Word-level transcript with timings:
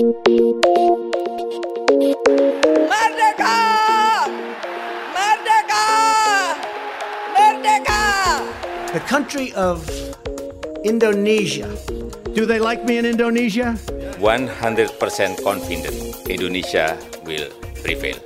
Merdeka! 0.00 0.16
Merdeka! 5.12 5.84
Merdeka! 7.36 8.00
The 8.94 9.00
country 9.04 9.52
of 9.52 9.84
Indonesia. 10.84 11.68
Do 12.32 12.46
they 12.46 12.58
like 12.58 12.86
me 12.86 12.96
in 12.96 13.04
Indonesia? 13.04 13.76
100% 14.16 15.44
confident 15.44 15.92
Indonesia 16.30 16.96
will 17.28 17.52
prevail. 17.84 18.16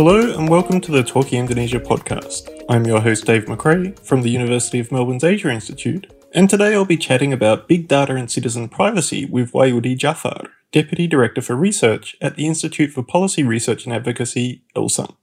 Hello 0.00 0.32
and 0.32 0.48
welcome 0.48 0.80
to 0.80 0.90
the 0.90 1.04
Talking 1.04 1.40
Indonesia 1.40 1.78
podcast. 1.78 2.53
I'm 2.66 2.86
your 2.86 3.02
host 3.02 3.26
Dave 3.26 3.44
McRae 3.44 3.98
from 3.98 4.22
the 4.22 4.30
University 4.30 4.80
of 4.80 4.90
Melbourne's 4.90 5.22
Asia 5.22 5.50
Institute, 5.50 6.10
and 6.32 6.48
today 6.48 6.72
I'll 6.72 6.86
be 6.86 6.96
chatting 6.96 7.30
about 7.30 7.68
big 7.68 7.88
data 7.88 8.14
and 8.14 8.30
citizen 8.30 8.70
privacy 8.70 9.26
with 9.26 9.52
Wahyudi 9.52 9.98
Djafar, 9.98 10.48
Deputy 10.72 11.06
Director 11.06 11.42
for 11.42 11.56
Research 11.56 12.16
at 12.22 12.36
the 12.36 12.46
Institute 12.46 12.90
for 12.90 13.02
Policy 13.02 13.42
Research 13.42 13.84
and 13.84 13.92
Advocacy, 13.92 14.62
ELSAM. 14.74 15.14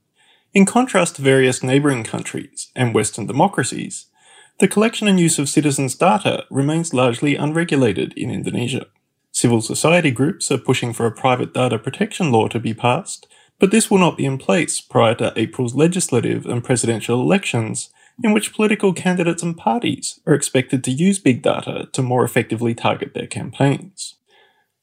In 0.54 0.68
contrast 0.68 1.16
to 1.16 1.24
various 1.24 1.64
neighbouring 1.64 2.04
countries 2.04 2.70
and 2.76 2.94
Western 2.94 3.26
democracies, 3.26 4.06
the 4.60 4.68
collection 4.68 5.08
and 5.08 5.20
use 5.20 5.40
of 5.40 5.50
citizens' 5.50 5.96
data 5.96 6.46
remains 6.52 6.94
largely 6.94 7.36
unregulated 7.36 8.14
in 8.14 8.30
Indonesia. 8.30 8.86
Civil 9.32 9.62
society 9.62 10.12
groups 10.12 10.52
are 10.52 10.60
pushing 10.60 10.94
for 10.94 11.08
a 11.08 11.12
private 11.12 11.56
data 11.56 11.80
protection 11.80 12.32
law 12.32 12.48
to 12.50 12.60
be 12.60 12.76
passed, 12.76 13.26
but 13.62 13.70
this 13.70 13.92
will 13.92 14.00
not 14.00 14.18
be 14.18 14.26
in 14.26 14.40
place 14.40 14.82
prior 14.82 15.14
to 15.14 15.32
April's 15.36 15.76
legislative 15.76 16.48
and 16.48 16.64
presidential 16.64 17.22
elections, 17.22 17.92
in 18.24 18.34
which 18.34 18.54
political 18.54 18.92
candidates 18.92 19.44
and 19.44 19.56
parties 19.56 20.20
are 20.26 20.34
expected 20.34 20.84
to 20.84 20.92
use 20.92 21.20
big 21.20 21.44
data 21.44 21.88
to 21.94 22.02
more 22.02 22.24
effectively 22.24 22.74
target 22.74 23.14
their 23.14 23.28
campaigns. 23.28 24.16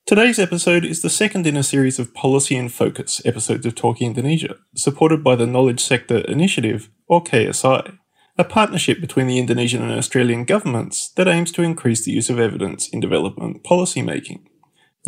Today's 0.06 0.38
episode 0.38 0.84
is 0.84 1.02
the 1.02 1.10
second 1.10 1.44
in 1.44 1.56
a 1.56 1.62
series 1.64 1.98
of 1.98 2.14
Policy 2.14 2.54
in 2.54 2.68
Focus 2.68 3.20
episodes 3.26 3.66
of 3.66 3.74
Talking 3.74 4.06
Indonesia, 4.06 4.54
supported 4.76 5.24
by 5.24 5.34
the 5.34 5.46
Knowledge 5.46 5.80
Sector 5.80 6.18
Initiative, 6.18 6.88
or 7.08 7.22
KSI, 7.22 7.98
a 8.38 8.44
partnership 8.44 9.00
between 9.00 9.26
the 9.26 9.40
Indonesian 9.40 9.82
and 9.82 9.98
Australian 9.98 10.44
governments 10.44 11.08
that 11.16 11.26
aims 11.26 11.50
to 11.52 11.62
increase 11.62 12.04
the 12.04 12.12
use 12.12 12.30
of 12.30 12.38
evidence 12.38 12.88
in 12.88 13.00
development 13.00 13.64
policy 13.64 14.02
making. 14.02 14.47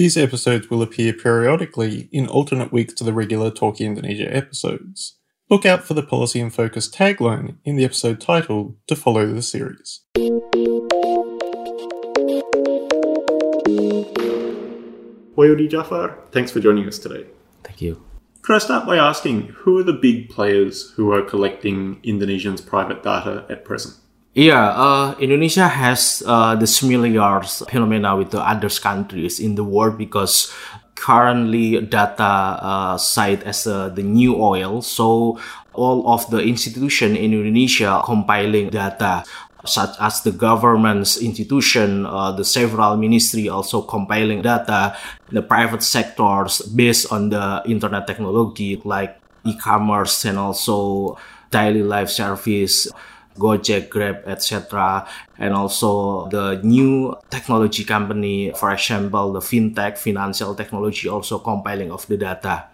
These 0.00 0.16
episodes 0.16 0.70
will 0.70 0.80
appear 0.80 1.12
periodically 1.12 2.08
in 2.10 2.26
alternate 2.26 2.72
weeks 2.72 2.94
to 2.94 3.04
the 3.04 3.12
regular 3.12 3.50
Talking 3.50 3.88
Indonesia 3.88 4.34
episodes. 4.34 5.18
Look 5.50 5.66
out 5.66 5.84
for 5.84 5.92
the 5.92 6.02
Policy 6.02 6.40
and 6.40 6.50
Focus 6.50 6.88
tagline 6.88 7.56
in 7.66 7.76
the 7.76 7.84
episode 7.84 8.18
title 8.18 8.76
to 8.86 8.96
follow 8.96 9.26
the 9.26 9.42
series. 9.42 10.00
Wahyudi 15.36 15.68
Djafar, 15.68 16.16
thanks 16.32 16.50
for 16.50 16.60
joining 16.60 16.88
us 16.88 16.98
today. 16.98 17.26
Thank 17.62 17.82
you. 17.82 18.02
Could 18.40 18.56
I 18.56 18.58
start 18.60 18.86
by 18.86 18.96
asking 18.96 19.48
who 19.48 19.76
are 19.76 19.82
the 19.82 19.92
big 19.92 20.30
players 20.30 20.92
who 20.92 21.12
are 21.12 21.20
collecting 21.20 22.00
Indonesians' 22.00 22.66
private 22.66 23.02
data 23.02 23.44
at 23.50 23.66
present? 23.66 23.96
Yeah, 24.41 24.72
uh, 24.72 25.20
Indonesia 25.20 25.69
has 25.69 26.24
uh, 26.24 26.56
the 26.56 26.64
similar 26.64 27.44
phenomena 27.44 28.16
with 28.16 28.33
the 28.33 28.41
other 28.41 28.72
countries 28.72 29.36
in 29.36 29.52
the 29.52 29.64
world 29.64 30.00
because 30.00 30.48
currently 30.96 31.77
data 31.84 32.56
uh, 32.56 32.96
site 32.96 33.44
as 33.44 33.68
uh, 33.68 33.92
the 33.92 34.00
new 34.00 34.41
oil. 34.41 34.80
So 34.80 35.36
all 35.77 36.08
of 36.08 36.24
the 36.33 36.41
institution 36.41 37.20
in 37.20 37.36
Indonesia 37.36 38.00
compiling 38.00 38.72
data 38.72 39.28
such 39.68 39.92
as 40.00 40.24
the 40.24 40.33
government's 40.33 41.20
institution, 41.20 42.08
uh, 42.08 42.33
the 42.33 42.44
several 42.48 42.96
ministry 42.96 43.52
also 43.52 43.84
compiling 43.84 44.41
data, 44.41 44.96
the 45.28 45.44
private 45.44 45.84
sectors 45.84 46.64
based 46.72 47.12
on 47.12 47.28
the 47.28 47.61
internet 47.68 48.07
technology 48.07 48.80
like 48.89 49.20
e-commerce 49.45 50.24
and 50.24 50.39
also 50.39 51.18
daily 51.51 51.83
life 51.83 52.08
service, 52.08 52.89
Gojek, 53.36 53.89
Grab, 53.89 54.23
etc. 54.27 55.07
And 55.39 55.55
also 55.55 56.29
the 56.29 56.61
new 56.63 57.17
technology 57.30 57.85
company, 57.85 58.52
for 58.52 58.73
example, 58.73 59.33
the 59.33 59.41
fintech, 59.41 59.98
financial 59.98 60.55
technology 60.55 61.08
also 61.08 61.39
compiling 61.39 61.90
of 61.90 62.07
the 62.07 62.17
data. 62.17 62.64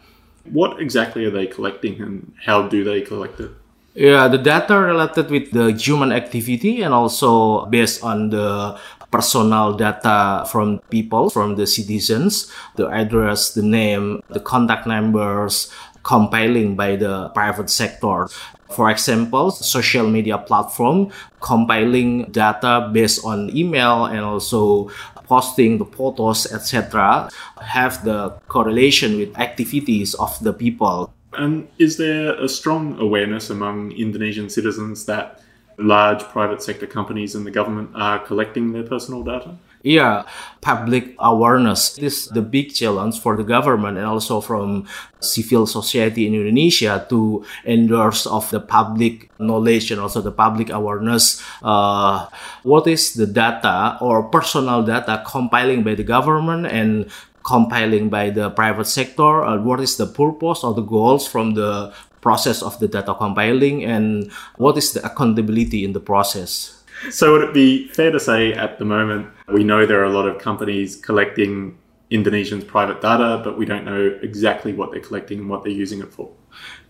What 0.50 0.80
exactly 0.80 1.24
are 1.24 1.30
they 1.30 1.46
collecting 1.46 2.00
and 2.00 2.32
how 2.44 2.68
do 2.68 2.84
they 2.84 3.02
collect 3.02 3.40
it? 3.40 3.50
Yeah, 3.94 4.28
the 4.28 4.36
data 4.36 4.78
related 4.78 5.30
with 5.30 5.52
the 5.52 5.72
human 5.72 6.12
activity 6.12 6.82
and 6.82 6.92
also 6.92 7.64
based 7.66 8.04
on 8.04 8.28
the 8.28 8.78
personal 9.10 9.72
data 9.72 10.44
from 10.52 10.80
people, 10.90 11.30
from 11.30 11.56
the 11.56 11.66
citizens, 11.66 12.52
the 12.76 12.86
address, 12.88 13.54
the 13.54 13.62
name, 13.62 14.20
the 14.28 14.40
contact 14.40 14.86
numbers, 14.86 15.72
compiling 16.02 16.76
by 16.76 16.96
the 16.96 17.28
private 17.30 17.70
sector. 17.70 18.28
For 18.70 18.90
example, 18.90 19.50
social 19.50 20.08
media 20.08 20.38
platform 20.38 21.10
compiling 21.40 22.24
data 22.30 22.90
based 22.92 23.24
on 23.24 23.54
email 23.56 24.06
and 24.06 24.20
also 24.20 24.90
posting 25.26 25.78
the 25.78 25.84
photos, 25.84 26.50
etc., 26.52 27.28
have 27.60 28.04
the 28.04 28.30
correlation 28.48 29.18
with 29.18 29.36
activities 29.38 30.14
of 30.14 30.38
the 30.42 30.52
people. 30.52 31.12
And 31.32 31.68
is 31.78 31.96
there 31.96 32.34
a 32.34 32.48
strong 32.48 32.98
awareness 32.98 33.50
among 33.50 33.92
Indonesian 33.92 34.48
citizens 34.48 35.04
that 35.06 35.42
large 35.78 36.22
private 36.24 36.62
sector 36.62 36.86
companies 36.86 37.34
and 37.34 37.44
the 37.44 37.50
government 37.50 37.90
are 37.94 38.18
collecting 38.18 38.72
their 38.72 38.84
personal 38.84 39.22
data? 39.22 39.56
Yeah, 39.86 40.26
public 40.66 41.14
awareness 41.22 41.94
this 41.94 42.26
is 42.26 42.34
the 42.34 42.42
big 42.42 42.74
challenge 42.74 43.22
for 43.22 43.38
the 43.38 43.46
government 43.46 44.02
and 44.02 44.02
also 44.02 44.42
from 44.42 44.90
civil 45.22 45.62
society 45.62 46.26
in 46.26 46.34
Indonesia 46.34 47.06
to 47.06 47.46
endorse 47.62 48.26
of 48.26 48.50
the 48.50 48.58
public 48.58 49.30
knowledge 49.38 49.94
and 49.94 50.02
also 50.02 50.18
the 50.18 50.34
public 50.34 50.74
awareness. 50.74 51.38
Uh, 51.62 52.26
what 52.66 52.90
is 52.90 53.14
the 53.14 53.30
data 53.30 53.94
or 54.02 54.26
personal 54.26 54.82
data 54.82 55.22
compiling 55.22 55.86
by 55.86 55.94
the 55.94 56.02
government 56.02 56.66
and 56.66 57.06
compiling 57.46 58.10
by 58.10 58.34
the 58.34 58.50
private 58.50 58.90
sector? 58.90 59.46
Uh, 59.46 59.62
what 59.62 59.78
is 59.78 60.02
the 60.02 60.06
purpose 60.10 60.66
or 60.66 60.74
the 60.74 60.82
goals 60.82 61.30
from 61.30 61.54
the 61.54 61.94
process 62.18 62.58
of 62.58 62.74
the 62.82 62.90
data 62.90 63.14
compiling 63.14 63.86
and 63.86 64.34
what 64.58 64.76
is 64.76 64.98
the 64.98 65.06
accountability 65.06 65.86
in 65.86 65.94
the 65.94 66.02
process? 66.02 66.75
So, 67.10 67.32
would 67.32 67.42
it 67.42 67.54
be 67.54 67.88
fair 67.88 68.10
to 68.10 68.20
say 68.20 68.52
at 68.52 68.78
the 68.78 68.84
moment 68.84 69.28
we 69.48 69.64
know 69.64 69.86
there 69.86 70.00
are 70.00 70.04
a 70.04 70.12
lot 70.12 70.26
of 70.26 70.38
companies 70.38 70.96
collecting 70.96 71.78
Indonesians' 72.10 72.66
private 72.66 73.00
data, 73.00 73.40
but 73.42 73.58
we 73.58 73.66
don't 73.66 73.84
know 73.84 74.18
exactly 74.22 74.72
what 74.72 74.92
they're 74.92 75.00
collecting 75.00 75.40
and 75.40 75.48
what 75.48 75.64
they're 75.64 75.72
using 75.72 76.00
it 76.00 76.12
for? 76.12 76.30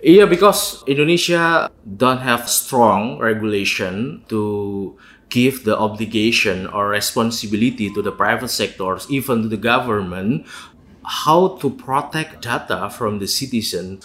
Yeah, 0.02 0.26
because 0.26 0.84
Indonesia 0.86 1.70
don't 1.96 2.20
have 2.20 2.48
strong 2.48 3.18
regulation 3.18 4.22
to 4.28 4.96
give 5.28 5.64
the 5.64 5.76
obligation 5.76 6.66
or 6.66 6.88
responsibility 6.88 7.90
to 7.90 8.02
the 8.02 8.12
private 8.12 8.48
sectors, 8.48 9.06
even 9.10 9.42
to 9.42 9.48
the 9.48 9.56
government, 9.56 10.46
how 11.02 11.56
to 11.58 11.70
protect 11.70 12.42
data 12.42 12.90
from 12.90 13.18
the 13.18 13.26
citizen. 13.26 14.00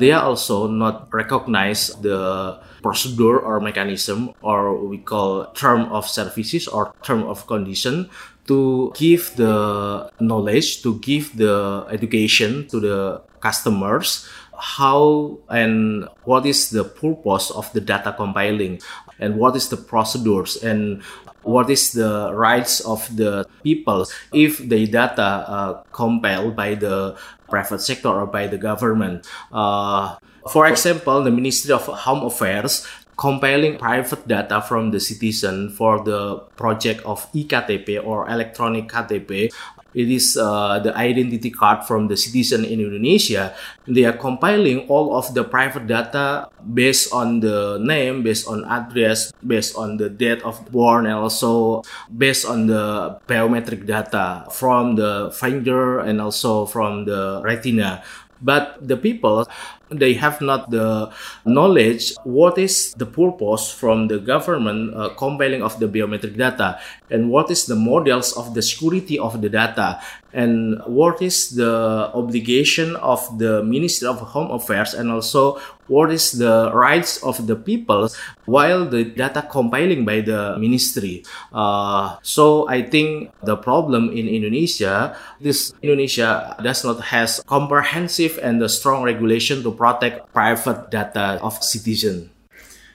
They 0.00 0.12
are 0.16 0.24
also 0.24 0.66
not 0.66 1.12
recognize 1.12 1.92
the 2.00 2.56
procedure 2.80 3.36
or 3.38 3.60
mechanism 3.60 4.32
or 4.40 4.80
we 4.80 4.96
call 4.96 5.52
term 5.52 5.92
of 5.92 6.08
services 6.08 6.64
or 6.66 6.96
term 7.04 7.28
of 7.28 7.46
condition 7.46 8.08
to 8.48 8.92
give 8.96 9.36
the 9.36 10.08
knowledge 10.18 10.80
to 10.82 10.98
give 11.04 11.36
the 11.36 11.84
education 11.92 12.66
to 12.72 12.80
the 12.80 13.20
customers 13.44 14.24
how 14.56 15.38
and 15.48 16.08
what 16.24 16.44
is 16.44 16.70
the 16.70 16.84
purpose 16.84 17.50
of 17.50 17.70
the 17.72 17.80
data 17.80 18.12
compiling 18.16 18.80
and 19.18 19.36
what 19.36 19.56
is 19.56 19.68
the 19.68 19.76
procedures 19.76 20.56
and 20.64 21.02
what 21.42 21.70
is 21.70 21.92
the 21.92 22.32
rights 22.34 22.80
of 22.80 23.04
the 23.16 23.46
people. 23.62 24.06
If 24.32 24.58
the 24.58 24.86
data 24.86 25.44
uh, 25.48 25.72
compiled 25.92 26.56
by 26.56 26.74
the 26.74 27.16
private 27.50 27.80
sector 27.80 28.08
or 28.08 28.26
by 28.26 28.46
the 28.46 28.58
government. 28.58 29.26
Uh, 29.52 30.16
for 30.48 30.66
example, 30.66 31.22
the 31.22 31.30
Ministry 31.30 31.72
of 31.72 31.84
Home 31.86 32.24
Affairs 32.24 32.86
compiling 33.20 33.76
private 33.76 34.26
data 34.26 34.62
from 34.62 34.92
the 34.92 34.98
citizen 34.98 35.68
for 35.68 36.02
the 36.02 36.38
project 36.56 37.04
of 37.04 37.30
eKTP 37.34 38.02
or 38.02 38.26
electronic 38.30 38.88
KTP. 38.88 39.52
It 39.94 40.10
is 40.10 40.38
uh, 40.38 40.78
the 40.78 40.96
identity 40.96 41.50
card 41.50 41.84
from 41.84 42.06
the 42.06 42.16
citizen 42.16 42.64
in 42.64 42.80
Indonesia. 42.80 43.54
They 43.86 44.04
are 44.04 44.16
compiling 44.16 44.86
all 44.86 45.16
of 45.16 45.34
the 45.34 45.42
private 45.42 45.86
data 45.86 46.48
based 46.62 47.12
on 47.12 47.40
the 47.40 47.78
name, 47.82 48.22
based 48.22 48.46
on 48.46 48.64
address, 48.64 49.32
based 49.42 49.74
on 49.76 49.96
the 49.96 50.08
date 50.08 50.42
of 50.42 50.62
born, 50.70 51.06
and 51.06 51.14
also 51.18 51.82
based 52.06 52.46
on 52.46 52.66
the 52.66 53.18
biometric 53.26 53.86
data 53.86 54.46
from 54.50 54.94
the 54.94 55.34
finger 55.34 55.98
and 56.00 56.20
also 56.20 56.66
from 56.66 57.04
the 57.04 57.42
retina. 57.42 58.02
But 58.40 58.78
the 58.80 58.96
people 58.96 59.46
they 59.90 60.14
have 60.14 60.40
not 60.40 60.70
the 60.70 61.10
knowledge 61.44 62.14
what 62.22 62.58
is 62.58 62.94
the 62.94 63.06
purpose 63.06 63.72
from 63.72 64.06
the 64.06 64.18
government 64.18 64.94
uh, 64.94 65.10
compiling 65.18 65.62
of 65.62 65.78
the 65.80 65.88
biometric 65.88 66.36
data 66.36 66.78
and 67.10 67.28
what 67.30 67.50
is 67.50 67.66
the 67.66 67.74
models 67.74 68.32
of 68.36 68.54
the 68.54 68.62
security 68.62 69.18
of 69.18 69.42
the 69.42 69.48
data 69.48 70.00
and 70.32 70.80
what 70.86 71.20
is 71.20 71.56
the 71.56 72.10
obligation 72.14 72.94
of 72.96 73.20
the 73.38 73.64
Ministry 73.64 74.06
of 74.06 74.20
Home 74.20 74.50
Affairs 74.52 74.94
and 74.94 75.10
also 75.10 75.58
what 75.90 76.14
is 76.14 76.38
the 76.38 76.70
rights 76.70 77.18
of 77.26 77.50
the 77.50 77.58
people 77.58 78.08
while 78.46 78.86
the 78.86 79.04
data 79.04 79.42
compiling 79.42 80.06
by 80.06 80.22
the 80.22 80.56
ministry. 80.56 81.26
Uh, 81.52 82.16
so 82.22 82.70
I 82.70 82.82
think 82.86 83.34
the 83.42 83.56
problem 83.56 84.14
in 84.14 84.30
Indonesia, 84.30 85.18
this 85.42 85.74
Indonesia 85.82 86.54
does 86.62 86.86
not 86.86 87.02
has 87.10 87.42
comprehensive 87.50 88.38
and 88.38 88.62
the 88.62 88.70
strong 88.70 89.02
regulation 89.02 89.66
to 89.66 89.74
protect 89.74 90.30
private 90.32 90.90
data 90.94 91.42
of 91.42 91.58
citizen. 91.58 92.30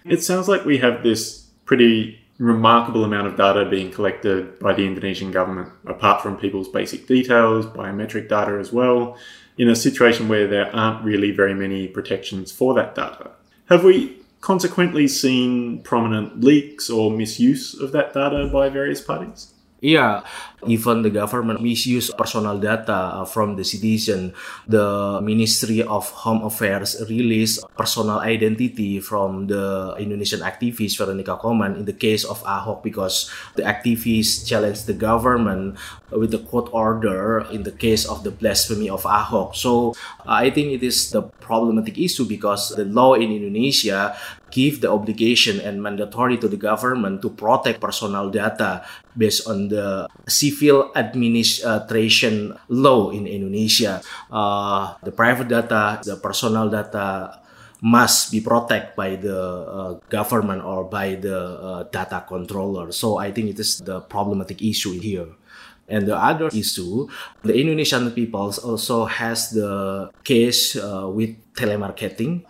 It 0.08 0.24
sounds 0.24 0.48
like 0.48 0.64
we 0.64 0.78
have 0.80 1.04
this 1.04 1.44
pretty 1.66 2.22
remarkable 2.38 3.04
amount 3.04 3.28
of 3.28 3.38
data 3.38 3.66
being 3.66 3.92
collected 3.92 4.60
by 4.60 4.74
the 4.74 4.86
Indonesian 4.86 5.32
government, 5.32 5.70
apart 5.88 6.22
from 6.22 6.38
people's 6.38 6.68
basic 6.68 7.08
details, 7.08 7.66
biometric 7.66 8.28
data 8.30 8.60
as 8.60 8.72
well, 8.72 9.18
in 9.58 9.70
a 9.70 9.76
situation 9.76 10.28
where 10.28 10.48
there 10.48 10.76
aren't 10.76 11.04
really 11.04 11.32
very 11.32 11.54
many 11.54 11.88
protections 11.88 12.52
for 12.52 12.74
that 12.74 12.96
data. 12.96 13.32
Have 13.70 13.84
we 13.84 14.18
consequently 14.42 15.08
seen 15.08 15.82
prominent 15.82 16.44
leaks 16.44 16.90
or 16.90 17.10
misuse 17.10 17.74
of 17.74 17.92
that 17.94 18.14
data 18.14 18.48
by 18.52 18.70
various 18.70 19.02
parties? 19.02 19.54
Yeah, 19.84 20.24
even 20.66 21.04
the 21.04 21.12
government 21.12 21.62
misuse 21.62 22.10
personal 22.10 22.58
data 22.58 23.22
uh, 23.22 23.26
from 23.26 23.60
the 23.60 23.64
citizen. 23.68 24.34
The 24.68 25.20
Ministry 25.22 25.84
of 25.84 26.10
Home 26.24 26.48
Affairs 26.48 26.96
release 27.10 27.60
personal 27.78 28.20
identity 28.24 29.00
from 29.00 29.48
the 29.48 29.94
Indonesian 30.00 30.40
activist 30.42 30.98
Veronica 30.98 31.38
Koman 31.38 31.76
in 31.76 31.86
the 31.86 31.94
case 31.94 32.24
of 32.24 32.42
Ahok 32.44 32.84
because 32.84 33.30
the 33.56 33.64
activists 33.64 34.48
challenged 34.48 34.88
the 34.88 34.96
government 34.96 35.76
with 36.10 36.32
the 36.32 36.40
court 36.40 36.72
order 36.72 37.44
in 37.52 37.64
the 37.64 37.76
case 37.76 38.08
of 38.08 38.24
the 38.24 38.32
blasphemy 38.32 38.90
of 38.90 39.04
Ahok. 39.04 39.56
So 39.56 39.94
I 40.26 40.50
think 40.50 40.72
it 40.72 40.84
is 40.84 41.12
the 41.12 41.22
problematic 41.44 42.00
issue 42.00 42.26
because 42.26 42.70
the 42.74 42.86
law 42.86 43.14
in 43.14 43.30
Indonesia 43.30 44.16
give 44.52 44.82
the 44.82 44.92
obligation 44.92 45.60
and 45.62 45.82
mandatory 45.82 46.38
to 46.38 46.48
the 46.48 46.58
government 46.58 47.22
to 47.22 47.30
protect 47.30 47.82
personal 47.82 48.30
data 48.30 48.86
based 49.18 49.48
on 49.48 49.70
the 49.70 50.08
civil 50.28 50.92
administration 50.96 52.56
law 52.70 53.10
in 53.10 53.28
Indonesia. 53.28 54.02
Uh, 54.32 54.94
the 55.04 55.12
private 55.12 55.48
data, 55.48 56.00
the 56.04 56.16
personal 56.18 56.70
data 56.70 57.40
must 57.82 58.32
be 58.32 58.42
protected 58.42 58.96
by 58.96 59.16
the 59.16 59.38
uh, 59.38 59.94
government 60.10 60.64
or 60.64 60.86
by 60.86 61.16
the 61.16 61.38
uh, 61.38 61.84
data 61.92 62.24
controller. 62.28 62.92
So 62.92 63.18
I 63.18 63.32
think 63.32 63.50
it 63.50 63.60
is 63.60 63.80
the 63.80 64.02
problematic 64.02 64.62
issue 64.62 64.98
here. 65.00 65.28
And 65.88 66.08
the 66.08 66.18
other 66.18 66.50
issue, 66.50 67.06
the 67.44 67.54
Indonesian 67.54 68.10
peoples 68.10 68.58
also 68.58 69.06
has 69.06 69.52
the 69.52 70.10
case 70.24 70.76
uh, 70.76 71.06
with 71.14 71.38
telemarketing 71.54 72.42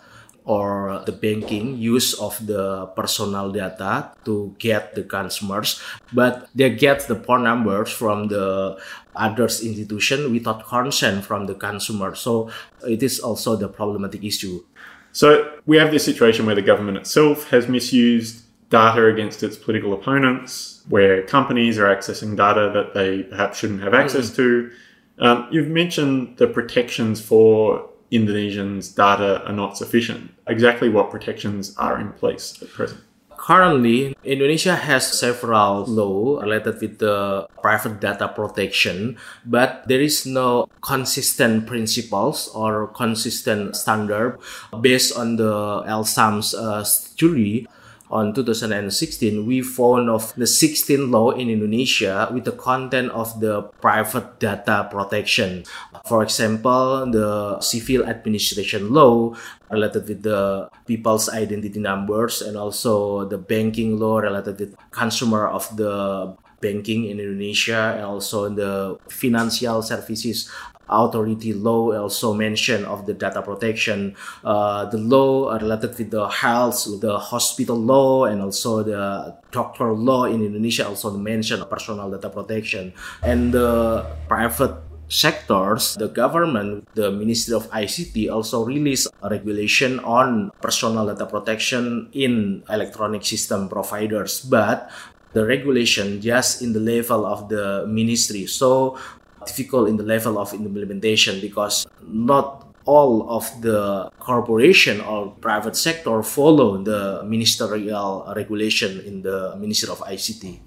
or 0.45 1.01
the 1.05 1.11
banking 1.11 1.77
use 1.77 2.13
of 2.13 2.37
the 2.45 2.85
personal 2.95 3.51
data 3.51 4.11
to 4.23 4.55
get 4.59 4.93
the 4.93 5.03
consumers, 5.03 5.81
but 6.13 6.47
they 6.53 6.69
get 6.69 7.07
the 7.07 7.15
phone 7.15 7.43
numbers 7.43 7.91
from 7.91 8.27
the 8.27 8.77
others 9.15 9.61
institution 9.61 10.31
without 10.31 10.65
consent 10.67 11.25
from 11.25 11.47
the 11.47 11.55
consumer. 11.55 12.13
So 12.15 12.51
it 12.87 13.01
is 13.01 13.19
also 13.19 13.55
the 13.55 13.67
problematic 13.67 14.23
issue. 14.23 14.63
So 15.11 15.59
we 15.65 15.77
have 15.77 15.91
this 15.91 16.05
situation 16.05 16.45
where 16.45 16.55
the 16.55 16.61
government 16.61 16.97
itself 16.97 17.49
has 17.49 17.67
misused 17.67 18.43
data 18.69 19.05
against 19.05 19.41
its 19.43 19.55
political 19.57 19.93
opponents 19.93 20.83
where 20.89 21.23
companies 21.23 21.79
are 21.79 21.85
accessing 21.95 22.35
data 22.35 22.71
that 22.73 22.93
they 22.93 23.23
perhaps 23.23 23.59
shouldn't 23.59 23.81
have 23.81 23.93
access 23.93 24.29
mm. 24.29 24.35
to. 24.35 24.71
Um, 25.17 25.47
you've 25.49 25.69
mentioned 25.69 26.37
the 26.37 26.47
protections 26.47 27.21
for 27.21 27.89
Indonesians' 28.11 28.93
data 28.93 29.43
are 29.45 29.53
not 29.53 29.77
sufficient. 29.77 30.31
Exactly 30.47 30.89
what 30.89 31.11
protections 31.11 31.75
are 31.77 31.99
in 31.99 32.11
place 32.13 32.61
at 32.61 32.69
present? 32.69 33.01
Currently, 33.37 34.15
Indonesia 34.23 34.75
has 34.75 35.19
several 35.19 35.85
law 35.85 36.41
related 36.41 36.81
with 36.81 36.97
the 36.99 37.47
private 37.61 37.99
data 37.99 38.27
protection, 38.27 39.17
but 39.45 39.83
there 39.87 40.01
is 40.01 40.25
no 40.25 40.67
consistent 40.81 41.67
principles 41.67 42.47
or 42.55 42.87
consistent 42.87 43.75
standard 43.75 44.39
based 44.81 45.15
on 45.15 45.35
the 45.35 45.83
ELSAM's 45.85 46.55
uh, 46.55 46.83
study 46.83 47.67
on 48.09 48.33
2016, 48.33 49.45
we 49.45 49.61
found 49.61 50.09
of 50.09 50.33
the 50.35 50.45
16 50.45 51.11
law 51.11 51.31
in 51.31 51.49
Indonesia 51.49 52.29
with 52.31 52.45
the 52.45 52.51
content 52.51 53.11
of 53.11 53.39
the 53.39 53.63
private 53.81 54.39
data 54.39 54.87
protection. 54.89 55.63
For 56.05 56.23
example, 56.23 57.09
the 57.09 57.59
civil 57.61 58.05
administration 58.05 58.93
law 58.93 59.33
related 59.69 60.07
with 60.07 60.23
the 60.23 60.69
people's 60.85 61.29
identity 61.29 61.79
numbers 61.79 62.41
and 62.41 62.55
also 62.57 63.25
the 63.25 63.37
banking 63.37 63.97
law 63.97 64.19
related 64.19 64.59
with 64.59 64.75
consumer 64.91 65.47
of 65.47 65.65
the 65.75 66.35
banking 66.61 67.05
in 67.05 67.19
Indonesia 67.19 67.93
and 67.95 68.05
also 68.05 68.49
the 68.49 68.97
financial 69.09 69.81
services 69.81 70.49
authority 70.89 71.53
law 71.53 71.91
also 71.93 72.33
mention 72.33 72.85
of 72.85 73.05
the 73.05 73.13
data 73.13 73.41
protection 73.41 74.15
uh, 74.43 74.85
the 74.85 74.97
law 74.97 75.53
related 75.53 75.97
with 75.97 76.11
the 76.11 76.27
health 76.27 76.87
the 77.01 77.17
hospital 77.17 77.77
law 77.77 78.25
and 78.25 78.41
also 78.41 78.83
the 78.83 79.35
doctor 79.51 79.93
law 79.93 80.25
in 80.25 80.43
indonesia 80.43 80.87
also 80.87 81.11
mention 81.17 81.63
personal 81.65 82.09
data 82.09 82.29
protection. 82.29 82.93
And 83.21 83.51
the 83.51 84.05
private 84.27 84.77
sectors 85.07 85.93
the 86.01 86.09
government 86.09 86.89
the 86.97 87.11
ministry 87.13 87.53
of 87.53 87.69
ict 87.77 88.17
also 88.29 88.65
released 88.65 89.05
a 89.21 89.29
regulation 89.29 90.01
on 90.01 90.49
personal 90.61 91.05
data 91.05 91.29
protection 91.29 92.09
in 92.13 92.63
electronic 92.69 93.21
system 93.21 93.69
providers. 93.69 94.41
But 94.41 94.89
the 95.33 95.45
regulation 95.45 96.21
just 96.21 96.63
in 96.63 96.73
the 96.73 96.79
level 96.79 97.25
of 97.27 97.49
the 97.49 97.85
ministry. 97.85 98.47
So 98.47 98.97
difficult 99.47 99.89
in 99.89 99.97
the 99.97 100.03
level 100.03 100.37
of 100.37 100.53
implementation 100.53 101.39
because 101.41 101.87
not 102.07 102.65
all 102.85 103.29
of 103.29 103.61
the 103.61 104.09
corporation 104.19 105.01
or 105.01 105.31
private 105.41 105.75
sector 105.75 106.21
follow 106.23 106.77
the 106.83 107.23
ministerial 107.25 108.31
regulation 108.35 109.01
in 109.01 109.21
the 109.23 109.55
Ministry 109.57 109.89
of 109.89 109.99
ICT. 109.99 110.59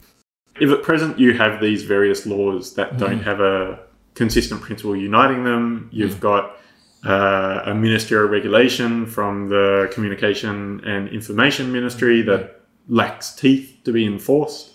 If 0.61 0.71
at 0.71 0.83
present 0.83 1.19
you 1.19 1.35
have 1.35 1.61
these 1.61 1.85
various 1.85 2.27
laws 2.27 2.75
that 2.75 2.93
mm. 2.93 2.99
don't 2.99 3.21
have 3.21 3.41
a 3.41 3.79
consistent 4.15 4.61
principle 4.61 4.97
uniting 4.97 5.45
them, 5.45 5.89
you've 5.93 6.17
mm. 6.17 6.21
got 6.21 6.57
uh, 7.07 7.63
a 7.67 7.75
ministerial 7.75 8.29
regulation 8.29 9.07
from 9.07 9.49
the 9.49 9.89
Communication 9.93 10.81
and 10.85 11.09
Information 11.09 11.71
Ministry 11.71 12.23
that 12.23 12.61
lacks 12.89 13.35
teeth 13.35 13.79
to 13.85 13.93
be 13.93 14.05
enforced. 14.05 14.68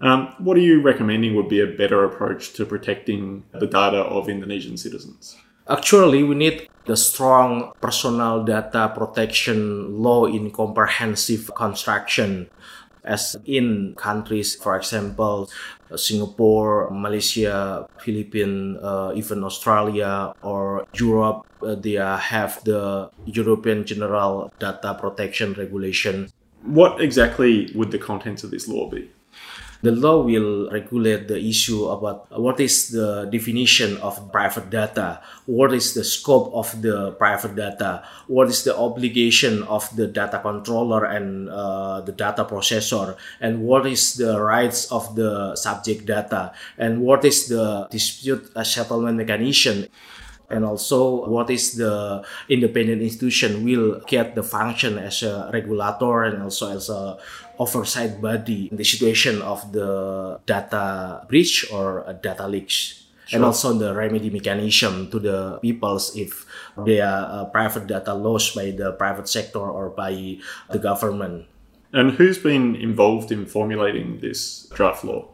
Um, 0.00 0.34
what 0.38 0.56
are 0.56 0.60
you 0.60 0.80
recommending 0.80 1.34
would 1.34 1.48
be 1.48 1.60
a 1.60 1.66
better 1.66 2.04
approach 2.04 2.52
to 2.54 2.64
protecting 2.64 3.44
the 3.52 3.66
data 3.66 3.98
of 3.98 4.28
Indonesian 4.28 4.76
citizens? 4.76 5.36
Actually, 5.68 6.22
we 6.22 6.34
need 6.34 6.68
the 6.86 6.96
strong 6.96 7.72
personal 7.80 8.44
data 8.44 8.92
protection 8.96 10.00
law 10.00 10.24
in 10.24 10.50
comprehensive 10.50 11.50
construction 11.54 12.48
as 13.04 13.36
in 13.46 13.94
countries, 13.96 14.54
for 14.54 14.76
example, 14.76 15.50
Singapore, 15.96 16.90
Malaysia, 16.90 17.88
Philippines, 17.98 18.78
uh, 18.82 19.12
even 19.16 19.42
Australia 19.42 20.32
or 20.42 20.86
Europe, 20.94 21.46
uh, 21.62 21.74
they 21.74 21.96
have 21.96 22.62
the 22.64 23.10
European 23.24 23.84
General 23.84 24.52
Data 24.58 24.94
Protection 24.94 25.54
Regulation. 25.54 26.28
What 26.62 27.00
exactly 27.00 27.72
would 27.74 27.90
the 27.90 27.98
contents 27.98 28.44
of 28.44 28.50
this 28.50 28.68
law 28.68 28.90
be? 28.90 29.10
The 29.82 29.92
law 29.92 30.22
will 30.22 30.70
regulate 30.70 31.28
the 31.28 31.38
issue 31.38 31.86
about 31.86 32.26
what 32.38 32.58
is 32.60 32.90
the 32.90 33.28
definition 33.30 33.96
of 33.98 34.32
private 34.32 34.70
data, 34.70 35.20
what 35.46 35.72
is 35.72 35.94
the 35.94 36.02
scope 36.02 36.52
of 36.52 36.82
the 36.82 37.12
private 37.12 37.54
data, 37.54 38.02
what 38.26 38.48
is 38.48 38.64
the 38.64 38.76
obligation 38.76 39.62
of 39.64 39.88
the 39.96 40.06
data 40.06 40.40
controller 40.40 41.04
and 41.04 41.48
uh, 41.48 42.00
the 42.00 42.12
data 42.12 42.44
processor, 42.44 43.16
and 43.40 43.62
what 43.62 43.86
is 43.86 44.14
the 44.14 44.40
rights 44.40 44.90
of 44.90 45.14
the 45.14 45.54
subject 45.54 46.06
data, 46.06 46.52
and 46.76 47.00
what 47.02 47.24
is 47.24 47.48
the 47.48 47.86
dispute 47.90 48.50
settlement 48.64 49.16
mechanism 49.16 49.86
and 50.50 50.64
also 50.64 51.28
what 51.28 51.50
is 51.50 51.74
the 51.74 52.24
independent 52.48 53.02
institution 53.02 53.64
will 53.64 54.00
get 54.06 54.34
the 54.34 54.42
function 54.42 54.98
as 54.98 55.22
a 55.22 55.50
regulator 55.52 56.24
and 56.24 56.42
also 56.42 56.70
as 56.70 56.88
a 56.88 57.18
oversight 57.58 58.20
body 58.20 58.68
in 58.70 58.76
the 58.76 58.84
situation 58.84 59.42
of 59.42 59.72
the 59.72 60.40
data 60.46 61.24
breach 61.28 61.66
or 61.72 62.06
data 62.22 62.46
leaks 62.46 63.08
and 63.32 63.44
also 63.44 63.72
the 63.72 63.94
remedy 63.94 64.30
mechanism 64.30 65.10
to 65.10 65.18
the 65.18 65.58
peoples 65.60 66.16
if 66.16 66.46
they 66.84 67.00
are 67.00 67.28
uh, 67.28 67.44
private 67.46 67.86
data 67.86 68.14
lost 68.14 68.54
by 68.54 68.70
the 68.70 68.92
private 68.92 69.28
sector 69.28 69.58
or 69.58 69.90
by 69.90 70.38
the 70.70 70.78
government. 70.78 71.46
And 71.92 72.12
who's 72.12 72.38
been 72.38 72.76
involved 72.76 73.32
in 73.32 73.46
formulating 73.46 74.20
this 74.20 74.66
draft 74.72 75.04
law? 75.04 75.28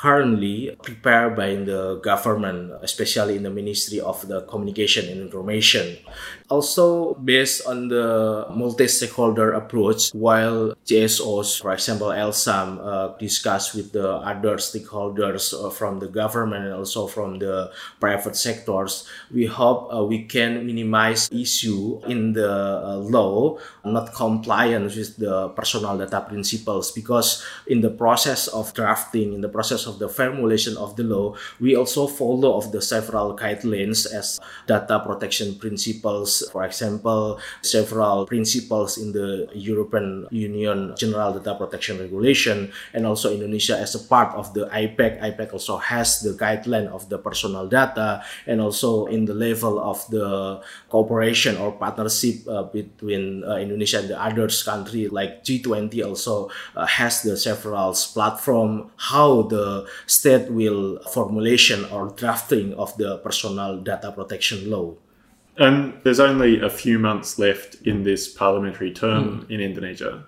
Currently 0.00 0.74
prepared 0.82 1.36
by 1.36 1.54
the 1.56 2.00
government, 2.00 2.72
especially 2.80 3.36
in 3.36 3.42
the 3.42 3.50
Ministry 3.50 4.00
of 4.00 4.26
the 4.28 4.40
Communication 4.48 5.04
and 5.12 5.20
Information. 5.20 5.98
Also, 6.50 7.14
based 7.14 7.64
on 7.66 7.86
the 7.86 8.44
multi-stakeholder 8.50 9.52
approach, 9.52 10.10
while 10.10 10.74
CSOs, 10.84 11.62
for 11.62 11.72
example, 11.72 12.08
ELSAM, 12.10 12.80
uh, 12.82 13.16
discuss 13.18 13.72
with 13.72 13.92
the 13.92 14.18
other 14.18 14.56
stakeholders 14.56 15.54
uh, 15.54 15.70
from 15.70 16.00
the 16.00 16.08
government 16.08 16.64
and 16.64 16.74
also 16.74 17.06
from 17.06 17.38
the 17.38 17.70
private 18.00 18.34
sectors, 18.34 19.06
we 19.30 19.46
hope 19.46 19.94
uh, 19.94 20.02
we 20.02 20.24
can 20.24 20.66
minimize 20.66 21.30
issue 21.30 22.00
in 22.08 22.32
the 22.32 22.50
uh, 22.50 22.96
law 22.96 23.56
not 23.84 24.12
compliance 24.12 24.96
with 24.96 25.16
the 25.16 25.48
personal 25.50 25.96
data 25.96 26.20
principles 26.20 26.90
because 26.92 27.44
in 27.66 27.80
the 27.80 27.90
process 27.90 28.48
of 28.48 28.72
drafting, 28.74 29.32
in 29.32 29.40
the 29.40 29.48
process 29.48 29.86
of 29.86 29.98
the 29.98 30.08
formulation 30.08 30.76
of 30.76 30.96
the 30.96 31.04
law, 31.04 31.34
we 31.60 31.76
also 31.76 32.06
follow 32.06 32.56
of 32.56 32.72
the 32.72 32.82
several 32.82 33.36
guidelines 33.36 34.06
as 34.12 34.40
data 34.66 35.00
protection 35.00 35.54
principles. 35.54 36.39
For 36.48 36.64
example, 36.64 37.38
several 37.62 38.26
principles 38.26 38.96
in 38.96 39.12
the 39.12 39.48
European 39.54 40.26
Union 40.30 40.94
General 40.96 41.36
Data 41.36 41.54
Protection 41.54 41.98
Regulation, 41.98 42.72
and 42.94 43.06
also 43.06 43.32
Indonesia 43.32 43.76
as 43.76 43.94
a 43.94 44.02
part 44.02 44.34
of 44.34 44.54
the 44.54 44.66
APEC. 44.72 45.20
APEC 45.20 45.52
also 45.52 45.76
has 45.76 46.20
the 46.20 46.32
guideline 46.32 46.88
of 46.88 47.08
the 47.08 47.18
personal 47.18 47.66
data, 47.66 48.22
and 48.46 48.60
also 48.60 49.06
in 49.06 49.24
the 49.24 49.34
level 49.34 49.78
of 49.78 50.06
the 50.08 50.60
cooperation 50.88 51.56
or 51.56 51.72
partnership 51.72 52.46
uh, 52.48 52.62
between 52.64 53.44
uh, 53.44 53.56
Indonesia 53.56 53.98
and 53.98 54.08
the 54.08 54.18
others 54.20 54.62
country 54.62 55.08
like 55.08 55.44
G20 55.44 56.04
also 56.04 56.50
uh, 56.76 56.86
has 56.86 57.22
the 57.22 57.36
several 57.36 57.92
platform 58.14 58.90
how 58.96 59.42
the 59.42 59.86
state 60.06 60.50
will 60.50 61.00
formulation 61.10 61.84
or 61.86 62.08
drafting 62.14 62.74
of 62.74 62.96
the 62.96 63.18
personal 63.18 63.78
data 63.80 64.12
protection 64.12 64.70
law. 64.70 64.94
And 65.60 65.92
there's 66.04 66.20
only 66.20 66.58
a 66.58 66.70
few 66.70 66.98
months 66.98 67.38
left 67.38 67.76
in 67.84 68.02
this 68.02 68.26
parliamentary 68.26 68.92
term 68.92 69.42
mm. 69.42 69.50
in 69.50 69.60
Indonesia. 69.60 70.24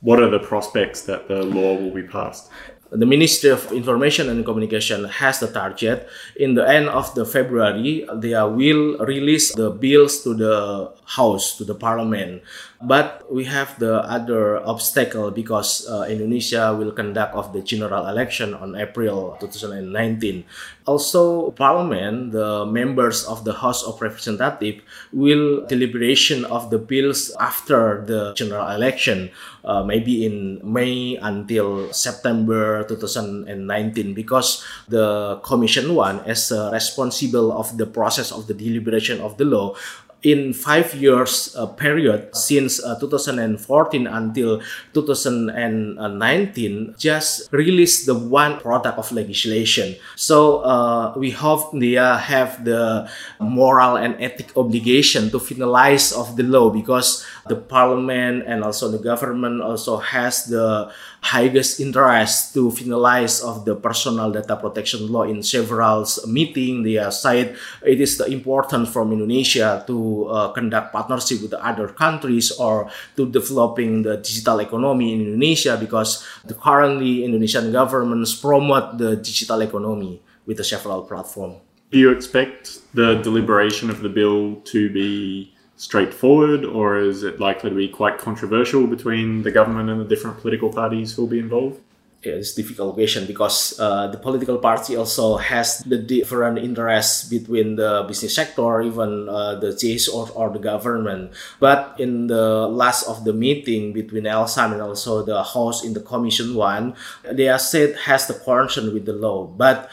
What 0.00 0.22
are 0.22 0.30
the 0.30 0.38
prospects 0.38 1.02
that 1.02 1.26
the 1.26 1.42
law 1.42 1.74
will 1.74 1.90
be 1.90 2.04
passed? 2.04 2.48
the 2.90 3.04
Ministry 3.04 3.50
of 3.50 3.70
Information 3.72 4.28
and 4.28 4.44
Communication 4.44 5.04
has 5.04 5.40
the 5.40 5.48
target 5.48 6.08
in 6.36 6.54
the 6.54 6.66
end 6.66 6.88
of 6.88 7.14
the 7.14 7.24
February 7.24 8.06
they 8.16 8.32
will 8.32 8.96
release 9.04 9.52
the 9.54 9.70
bills 9.70 10.22
to 10.24 10.32
the 10.32 10.90
house 11.04 11.56
to 11.58 11.64
the 11.64 11.74
parliament 11.74 12.42
but 12.80 13.26
we 13.30 13.44
have 13.44 13.78
the 13.78 14.00
other 14.08 14.56
obstacle 14.66 15.30
because 15.30 15.86
uh, 15.88 16.06
Indonesia 16.08 16.74
will 16.78 16.92
conduct 16.92 17.34
of 17.34 17.52
the 17.52 17.60
general 17.60 18.08
election 18.08 18.54
on 18.54 18.74
April 18.74 19.36
2019 19.40 20.44
also 20.88 21.52
parliament 21.52 22.32
the 22.32 22.64
members 22.64 23.28
of 23.28 23.44
the 23.44 23.52
house 23.52 23.84
of 23.84 24.00
representative 24.00 24.80
will 25.12 25.60
deliberation 25.68 26.48
of 26.48 26.72
the 26.72 26.80
bills 26.80 27.28
after 27.38 28.00
the 28.08 28.32
general 28.32 28.64
election 28.72 29.28
uh, 29.68 29.84
maybe 29.84 30.24
in 30.24 30.64
May 30.64 31.20
until 31.20 31.92
September 31.92 32.88
2019 32.88 34.16
because 34.16 34.64
the 34.88 35.36
Commission 35.44 35.94
one 35.94 36.24
as 36.24 36.48
uh, 36.50 36.72
responsible 36.72 37.52
of 37.52 37.76
the 37.76 37.84
process 37.84 38.32
of 38.32 38.48
the 38.48 38.54
deliberation 38.54 39.20
of 39.20 39.36
the 39.36 39.44
law 39.44 39.76
in 40.22 40.52
five 40.52 40.94
years 40.94 41.54
uh, 41.54 41.66
period 41.66 42.34
since 42.34 42.82
uh, 42.82 42.98
2014 42.98 44.06
until 44.06 44.60
2019 44.92 46.94
just 46.98 47.52
released 47.52 48.06
the 48.06 48.14
one 48.14 48.58
product 48.58 48.98
of 48.98 49.12
legislation. 49.12 49.94
So 50.16 50.58
uh, 50.66 51.14
we 51.16 51.30
hope 51.30 51.70
they 51.78 51.94
have 51.94 52.64
the 52.64 53.08
moral 53.38 53.96
and 53.96 54.20
ethic 54.20 54.56
obligation 54.56 55.30
to 55.30 55.38
finalize 55.38 56.12
of 56.12 56.36
the 56.36 56.42
law 56.42 56.70
because 56.70 57.24
the 57.46 57.56
parliament 57.56 58.44
and 58.46 58.64
also 58.64 58.90
the 58.90 58.98
government 58.98 59.62
also 59.62 59.98
has 59.98 60.46
the 60.46 60.90
highest 61.20 61.80
interest 61.80 62.54
to 62.54 62.70
finalize 62.70 63.42
of 63.42 63.64
the 63.64 63.74
personal 63.74 64.30
data 64.30 64.56
protection 64.56 65.10
law 65.10 65.24
in 65.24 65.42
several 65.42 66.06
meeting 66.26 66.82
they 66.82 66.98
said 67.10 67.56
it 67.82 68.00
is 68.00 68.20
important 68.20 68.88
from 68.88 69.12
indonesia 69.12 69.82
to 69.86 70.07
uh, 70.28 70.48
conduct 70.52 70.92
partnership 70.92 71.42
with 71.42 71.50
the 71.50 71.62
other 71.64 71.88
countries 71.88 72.50
or 72.58 72.90
to 73.16 73.28
developing 73.30 74.02
the 74.02 74.16
digital 74.18 74.58
economy 74.60 75.12
in 75.14 75.20
indonesia 75.20 75.76
because 75.76 76.24
the 76.44 76.54
currently 76.54 77.24
indonesian 77.24 77.72
governments 77.72 78.34
promote 78.34 78.98
the 78.98 79.16
digital 79.16 79.60
economy 79.60 80.20
with 80.46 80.56
the 80.56 80.64
several 80.64 81.02
platform 81.02 81.56
do 81.90 81.98
you 81.98 82.10
expect 82.10 82.80
the 82.92 83.16
deliberation 83.22 83.88
of 83.88 84.00
the 84.04 84.08
bill 84.08 84.60
to 84.64 84.90
be 84.92 85.52
straightforward, 85.78 86.64
or 86.64 86.98
is 86.98 87.22
it 87.22 87.40
likely 87.40 87.70
to 87.70 87.76
be 87.76 87.88
quite 87.88 88.18
controversial 88.18 88.86
between 88.86 89.42
the 89.42 89.50
government 89.50 89.88
and 89.88 90.00
the 90.00 90.04
different 90.04 90.38
political 90.38 90.70
parties 90.70 91.14
who 91.14 91.22
will 91.22 91.30
be 91.30 91.38
involved? 91.38 91.80
It's 92.22 92.54
difficult 92.54 92.94
question 92.94 93.26
because 93.26 93.78
uh, 93.78 94.08
the 94.08 94.18
political 94.18 94.58
party 94.58 94.96
also 94.96 95.36
has 95.36 95.78
the 95.86 95.98
different 95.98 96.58
interests 96.58 97.28
between 97.28 97.76
the 97.76 98.04
business 98.08 98.34
sector, 98.34 98.82
even 98.82 99.28
uh, 99.28 99.54
the 99.54 99.74
chase 99.76 100.08
or, 100.08 100.28
or 100.34 100.50
the 100.50 100.58
government. 100.58 101.30
But 101.60 101.94
in 101.98 102.26
the 102.26 102.66
last 102.66 103.06
of 103.06 103.24
the 103.24 103.32
meeting 103.32 103.92
between 103.92 104.24
ELSAM 104.24 104.72
and 104.72 104.82
also 104.82 105.24
the 105.24 105.42
host 105.42 105.84
in 105.84 105.94
the 105.94 106.00
commission 106.00 106.54
one, 106.54 106.94
they 107.30 107.48
are 107.48 107.58
said 107.58 107.96
has 108.10 108.26
the 108.26 108.34
concern 108.34 108.92
with 108.92 109.06
the 109.06 109.12
law. 109.12 109.46
But 109.46 109.88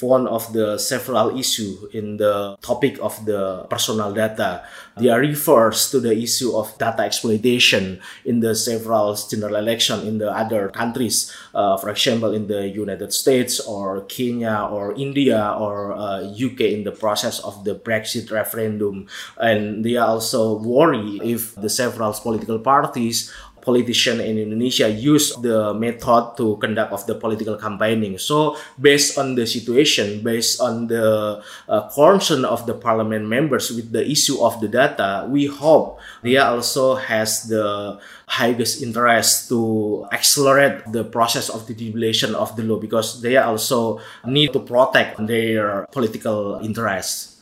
one 0.00 0.26
of 0.26 0.52
the 0.52 0.78
several 0.78 1.38
issue 1.38 1.88
in 1.92 2.16
the 2.16 2.56
topic 2.60 2.98
of 3.00 3.24
the 3.24 3.66
personal 3.70 4.12
data. 4.12 4.64
They 4.96 5.08
are 5.10 5.20
refers 5.20 5.90
to 5.90 6.00
the 6.00 6.16
issue 6.16 6.56
of 6.56 6.76
data 6.78 7.02
exploitation 7.02 8.00
in 8.24 8.40
the 8.40 8.54
several 8.54 9.14
general 9.14 9.56
election 9.56 10.06
in 10.06 10.18
the 10.18 10.32
other 10.32 10.68
countries. 10.68 11.32
Uh, 11.54 11.76
for 11.76 11.90
example, 11.90 12.32
in 12.32 12.46
the 12.46 12.68
United 12.68 13.12
States 13.12 13.60
or 13.60 14.02
Kenya 14.06 14.68
or 14.70 14.94
India 14.94 15.54
or 15.58 15.92
uh, 15.92 16.22
UK 16.22 16.60
in 16.72 16.84
the 16.84 16.92
process 16.92 17.40
of 17.40 17.64
the 17.64 17.74
Brexit 17.74 18.30
referendum. 18.30 19.06
And 19.36 19.84
they 19.84 19.96
are 19.96 20.08
also 20.08 20.58
worry 20.58 21.20
if 21.22 21.54
the 21.54 21.68
several 21.68 22.12
political 22.12 22.58
parties 22.58 23.32
politician 23.66 24.22
in 24.22 24.38
Indonesia 24.38 24.86
use 24.86 25.34
the 25.42 25.74
method 25.74 26.38
to 26.38 26.54
conduct 26.62 26.94
of 26.94 27.02
the 27.10 27.18
political 27.18 27.58
campaigning. 27.58 28.14
So 28.16 28.54
based 28.78 29.18
on 29.18 29.34
the 29.34 29.42
situation, 29.42 30.22
based 30.22 30.62
on 30.62 30.86
the 30.86 31.42
uh, 31.68 31.90
concern 31.90 32.46
of 32.46 32.64
the 32.70 32.78
parliament 32.78 33.26
members 33.26 33.74
with 33.74 33.90
the 33.90 34.06
issue 34.06 34.38
of 34.38 34.62
the 34.62 34.70
data, 34.70 35.26
we 35.26 35.50
hope 35.50 35.98
they 36.22 36.38
also 36.38 36.94
has 36.94 37.50
the 37.50 37.98
highest 38.30 38.82
interest 38.82 39.50
to 39.50 40.06
accelerate 40.12 40.86
the 40.94 41.02
process 41.02 41.50
of 41.50 41.66
the 41.66 41.74
devolution 41.74 42.34
of 42.38 42.54
the 42.54 42.62
law 42.62 42.78
because 42.78 43.20
they 43.20 43.36
also 43.36 43.98
need 44.24 44.52
to 44.54 44.60
protect 44.62 45.18
their 45.26 45.86
political 45.90 46.62
interests. 46.62 47.35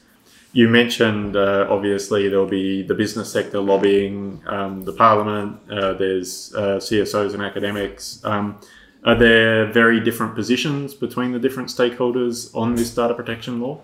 You 0.54 0.68
mentioned 0.68 1.36
uh, 1.36 1.66
obviously 1.68 2.28
there'll 2.28 2.46
be 2.46 2.82
the 2.82 2.94
business 2.94 3.30
sector 3.30 3.58
lobbying, 3.60 4.40
um, 4.46 4.84
the 4.84 4.92
parliament, 4.92 5.58
uh, 5.68 5.94
there's 5.94 6.54
uh, 6.54 6.78
CSOs 6.78 7.34
and 7.34 7.42
academics. 7.42 8.24
Um, 8.24 8.60
are 9.04 9.16
there 9.16 9.66
very 9.72 9.98
different 9.98 10.36
positions 10.36 10.94
between 10.94 11.32
the 11.32 11.40
different 11.40 11.70
stakeholders 11.70 12.54
on 12.54 12.76
this 12.76 12.94
data 12.94 13.14
protection 13.14 13.60
law? 13.60 13.82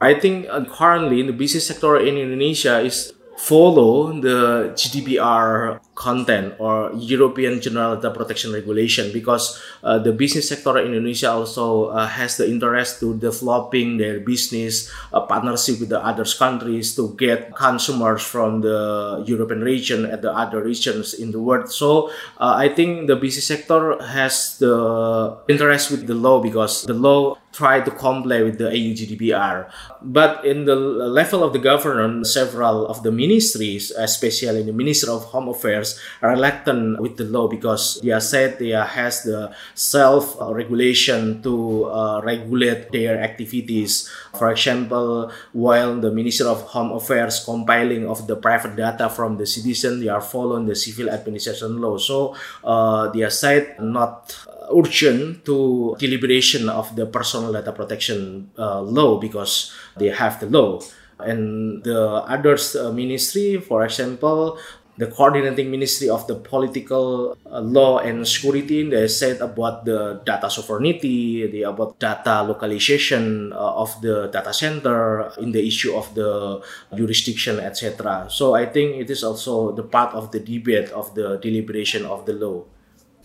I 0.00 0.14
think 0.14 0.46
uh, 0.48 0.64
currently 0.66 1.18
in 1.18 1.26
the 1.26 1.32
business 1.32 1.66
sector 1.66 1.98
in 1.98 2.16
Indonesia 2.16 2.78
is 2.78 3.12
follow 3.36 4.12
the 4.20 4.72
GDPR 4.74 5.80
content 5.94 6.54
or 6.58 6.90
European 6.94 7.60
General 7.60 7.96
Data 7.96 8.10
Protection 8.10 8.52
Regulation 8.52 9.12
because 9.12 9.62
uh, 9.82 9.98
the 9.98 10.12
business 10.12 10.48
sector 10.48 10.78
in 10.78 10.94
Indonesia 10.94 11.30
also 11.30 11.94
uh, 11.94 12.06
has 12.06 12.36
the 12.36 12.48
interest 12.48 13.00
to 13.00 13.14
developing 13.18 13.96
their 13.96 14.20
business 14.20 14.90
uh, 15.12 15.20
partnership 15.22 15.80
with 15.80 15.88
the 15.88 16.02
other 16.02 16.24
countries 16.24 16.94
to 16.96 17.14
get 17.14 17.54
consumers 17.54 18.22
from 18.22 18.60
the 18.60 19.22
European 19.26 19.62
region 19.62 20.04
and 20.04 20.22
the 20.22 20.32
other 20.32 20.62
regions 20.62 21.14
in 21.14 21.30
the 21.30 21.40
world. 21.40 21.70
So 21.70 22.10
uh, 22.38 22.54
I 22.58 22.68
think 22.68 23.06
the 23.06 23.16
business 23.16 23.46
sector 23.46 24.02
has 24.02 24.58
the 24.58 25.38
interest 25.48 25.90
with 25.90 26.06
the 26.06 26.14
law 26.14 26.42
because 26.42 26.82
the 26.84 26.94
law 26.94 27.36
try 27.54 27.80
to 27.80 27.90
comply 27.90 28.42
with 28.42 28.58
the 28.58 28.74
EU 28.74 28.90
GDPR. 28.92 29.70
But 30.02 30.44
in 30.44 30.66
the 30.66 30.74
level 30.74 31.46
of 31.46 31.54
the 31.54 31.62
government, 31.62 32.26
several 32.26 32.86
of 32.86 33.02
the 33.06 33.12
ministries, 33.12 33.94
especially 33.94 34.66
the 34.66 34.74
Minister 34.74 35.10
of 35.10 35.30
Home 35.30 35.48
Affairs, 35.48 35.98
are 36.20 36.34
reluctant 36.34 37.00
with 37.00 37.16
the 37.16 37.24
law 37.24 37.46
because 37.46 38.02
they 38.02 38.10
are 38.10 38.20
said 38.20 38.58
they 38.58 38.74
has 38.74 39.22
the 39.22 39.54
self-regulation 39.74 41.42
to 41.42 41.84
uh, 41.86 42.20
regulate 42.24 42.90
their 42.90 43.22
activities. 43.22 44.10
For 44.34 44.50
example, 44.50 45.30
while 45.52 46.00
the 46.00 46.10
Minister 46.10 46.50
of 46.50 46.74
Home 46.74 46.90
Affairs 46.92 47.44
compiling 47.44 48.06
of 48.06 48.26
the 48.26 48.34
private 48.34 48.74
data 48.74 49.08
from 49.08 49.38
the 49.38 49.46
citizen, 49.46 50.00
they 50.00 50.08
are 50.08 50.20
following 50.20 50.66
the 50.66 50.74
civil 50.74 51.08
administration 51.08 51.80
law. 51.80 51.96
So 51.98 52.34
uh, 52.64 53.08
they 53.14 53.28
said 53.30 53.78
not 53.78 54.34
urgent 54.72 55.44
to 55.44 55.96
deliberation 55.98 56.68
of 56.68 56.94
the 56.96 57.06
personal 57.06 57.52
data 57.52 57.72
protection 57.72 58.50
uh, 58.58 58.80
law 58.80 59.18
because 59.18 59.72
they 59.96 60.08
have 60.08 60.40
the 60.40 60.46
law. 60.46 60.80
And 61.18 61.82
the 61.84 62.24
others 62.26 62.74
uh, 62.74 62.92
ministry 62.92 63.60
for 63.60 63.84
example 63.84 64.58
the 64.96 65.06
coordinating 65.10 65.70
ministry 65.70 66.08
of 66.08 66.26
the 66.26 66.34
political 66.34 67.36
uh, 67.50 67.60
law 67.60 67.98
and 67.98 68.26
security 68.26 68.88
they 68.88 69.08
said 69.08 69.40
about 69.40 69.84
the 69.84 70.22
data 70.24 70.48
sovereignty 70.48 71.46
the 71.50 71.62
about 71.62 71.98
data 71.98 72.42
localization 72.42 73.52
uh, 73.52 73.82
of 73.82 73.90
the 74.02 74.28
data 74.30 74.52
center 74.54 75.30
in 75.38 75.50
the 75.50 75.66
issue 75.66 75.94
of 75.94 76.14
the 76.14 76.62
jurisdiction 76.94 77.58
etc 77.58 78.26
so 78.30 78.54
i 78.54 78.64
think 78.64 78.94
it 78.96 79.10
is 79.10 79.24
also 79.24 79.72
the 79.72 79.82
part 79.82 80.14
of 80.14 80.30
the 80.30 80.38
debate 80.38 80.90
of 80.90 81.14
the 81.14 81.38
deliberation 81.42 82.06
of 82.06 82.24
the 82.26 82.32
law 82.32 82.62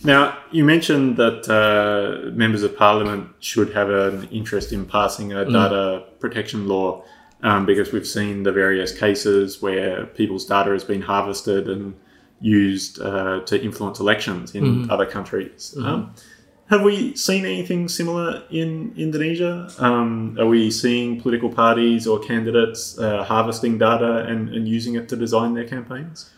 now, 0.03 0.38
you 0.51 0.63
mentioned 0.63 1.18
that 1.18 1.50
uh, 1.50 2.32
members 2.32 2.63
of 2.63 2.77
parliament 2.77 3.29
should 3.39 3.74
have 3.74 3.89
an 3.89 4.29
interest 4.32 4.72
in 4.72 4.86
passing 4.86 5.34
a 5.34 5.46
mm. 5.46 5.51
data 5.51 6.06
protection 6.20 6.68
law 6.68 7.03
um, 7.44 7.65
because 7.65 7.91
we've 7.91 8.08
seen 8.08 8.44
the 8.44 8.51
various 8.51 8.98
cases 8.98 9.62
where 9.62 10.06
people's 10.06 10.46
data 10.46 10.72
has 10.72 10.84
been 10.84 11.01
harvested 11.01 11.70
and 11.70 11.96
used 12.41 13.01
uh, 13.01 13.41
to 13.41 13.62
influence 13.62 14.00
elections 14.00 14.56
in 14.56 14.63
mm-hmm. 14.63 14.91
other 14.91 15.06
countries. 15.06 15.74
Mm-hmm. 15.77 15.88
Um, 15.88 16.15
have 16.70 16.84
we 16.84 17.15
seen 17.15 17.46
anything 17.46 17.88
similar 17.89 18.44
in 18.51 18.94
Indonesia? 18.96 19.70
Um, 19.79 20.38
are 20.39 20.46
we 20.46 20.70
seeing 20.70 21.20
political 21.20 21.50
parties 21.50 22.06
or 22.06 22.20
candidates 22.20 22.98
uh, 23.00 23.24
harvesting 23.24 23.79
data 23.79 24.25
and, 24.27 24.50
and 24.50 24.68
using 24.68 24.96
it 24.96 25.10
to 25.10 25.15
design 25.15 25.56
their 25.56 25.68
campaigns? 25.68 26.29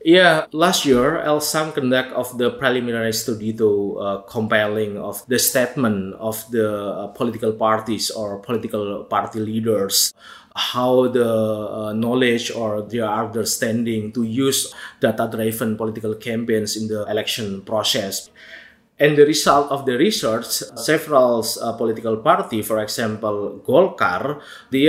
Yeah, 0.00 0.48
last 0.52 0.86
year, 0.86 1.20
ELSAM 1.20 1.74
conduct 1.76 2.12
of 2.16 2.38
the 2.38 2.56
preliminary 2.56 3.12
study 3.12 3.52
to 3.52 3.98
uh, 4.00 4.16
compiling 4.24 4.96
of 4.96 5.20
the 5.28 5.38
statement 5.38 6.14
of 6.16 6.40
the 6.50 6.72
uh, 6.72 7.06
political 7.08 7.52
parties 7.52 8.10
or 8.10 8.40
political 8.40 9.04
party 9.04 9.40
leaders, 9.40 10.14
how 10.56 11.08
the 11.08 11.28
uh, 11.28 11.92
knowledge 11.92 12.50
or 12.50 12.80
their 12.80 13.04
understanding 13.04 14.10
to 14.12 14.22
use 14.22 14.72
data-driven 15.00 15.76
political 15.76 16.14
campaigns 16.14 16.80
in 16.80 16.88
the 16.88 17.04
election 17.04 17.60
process. 17.60 18.30
And 18.98 19.18
the 19.18 19.26
result 19.26 19.70
of 19.70 19.84
the 19.84 19.98
research, 19.98 20.46
several 20.80 21.44
uh, 21.60 21.72
political 21.76 22.16
party, 22.18 22.62
for 22.62 22.80
example, 22.80 23.60
Golkar, 23.66 24.40
they 24.70 24.88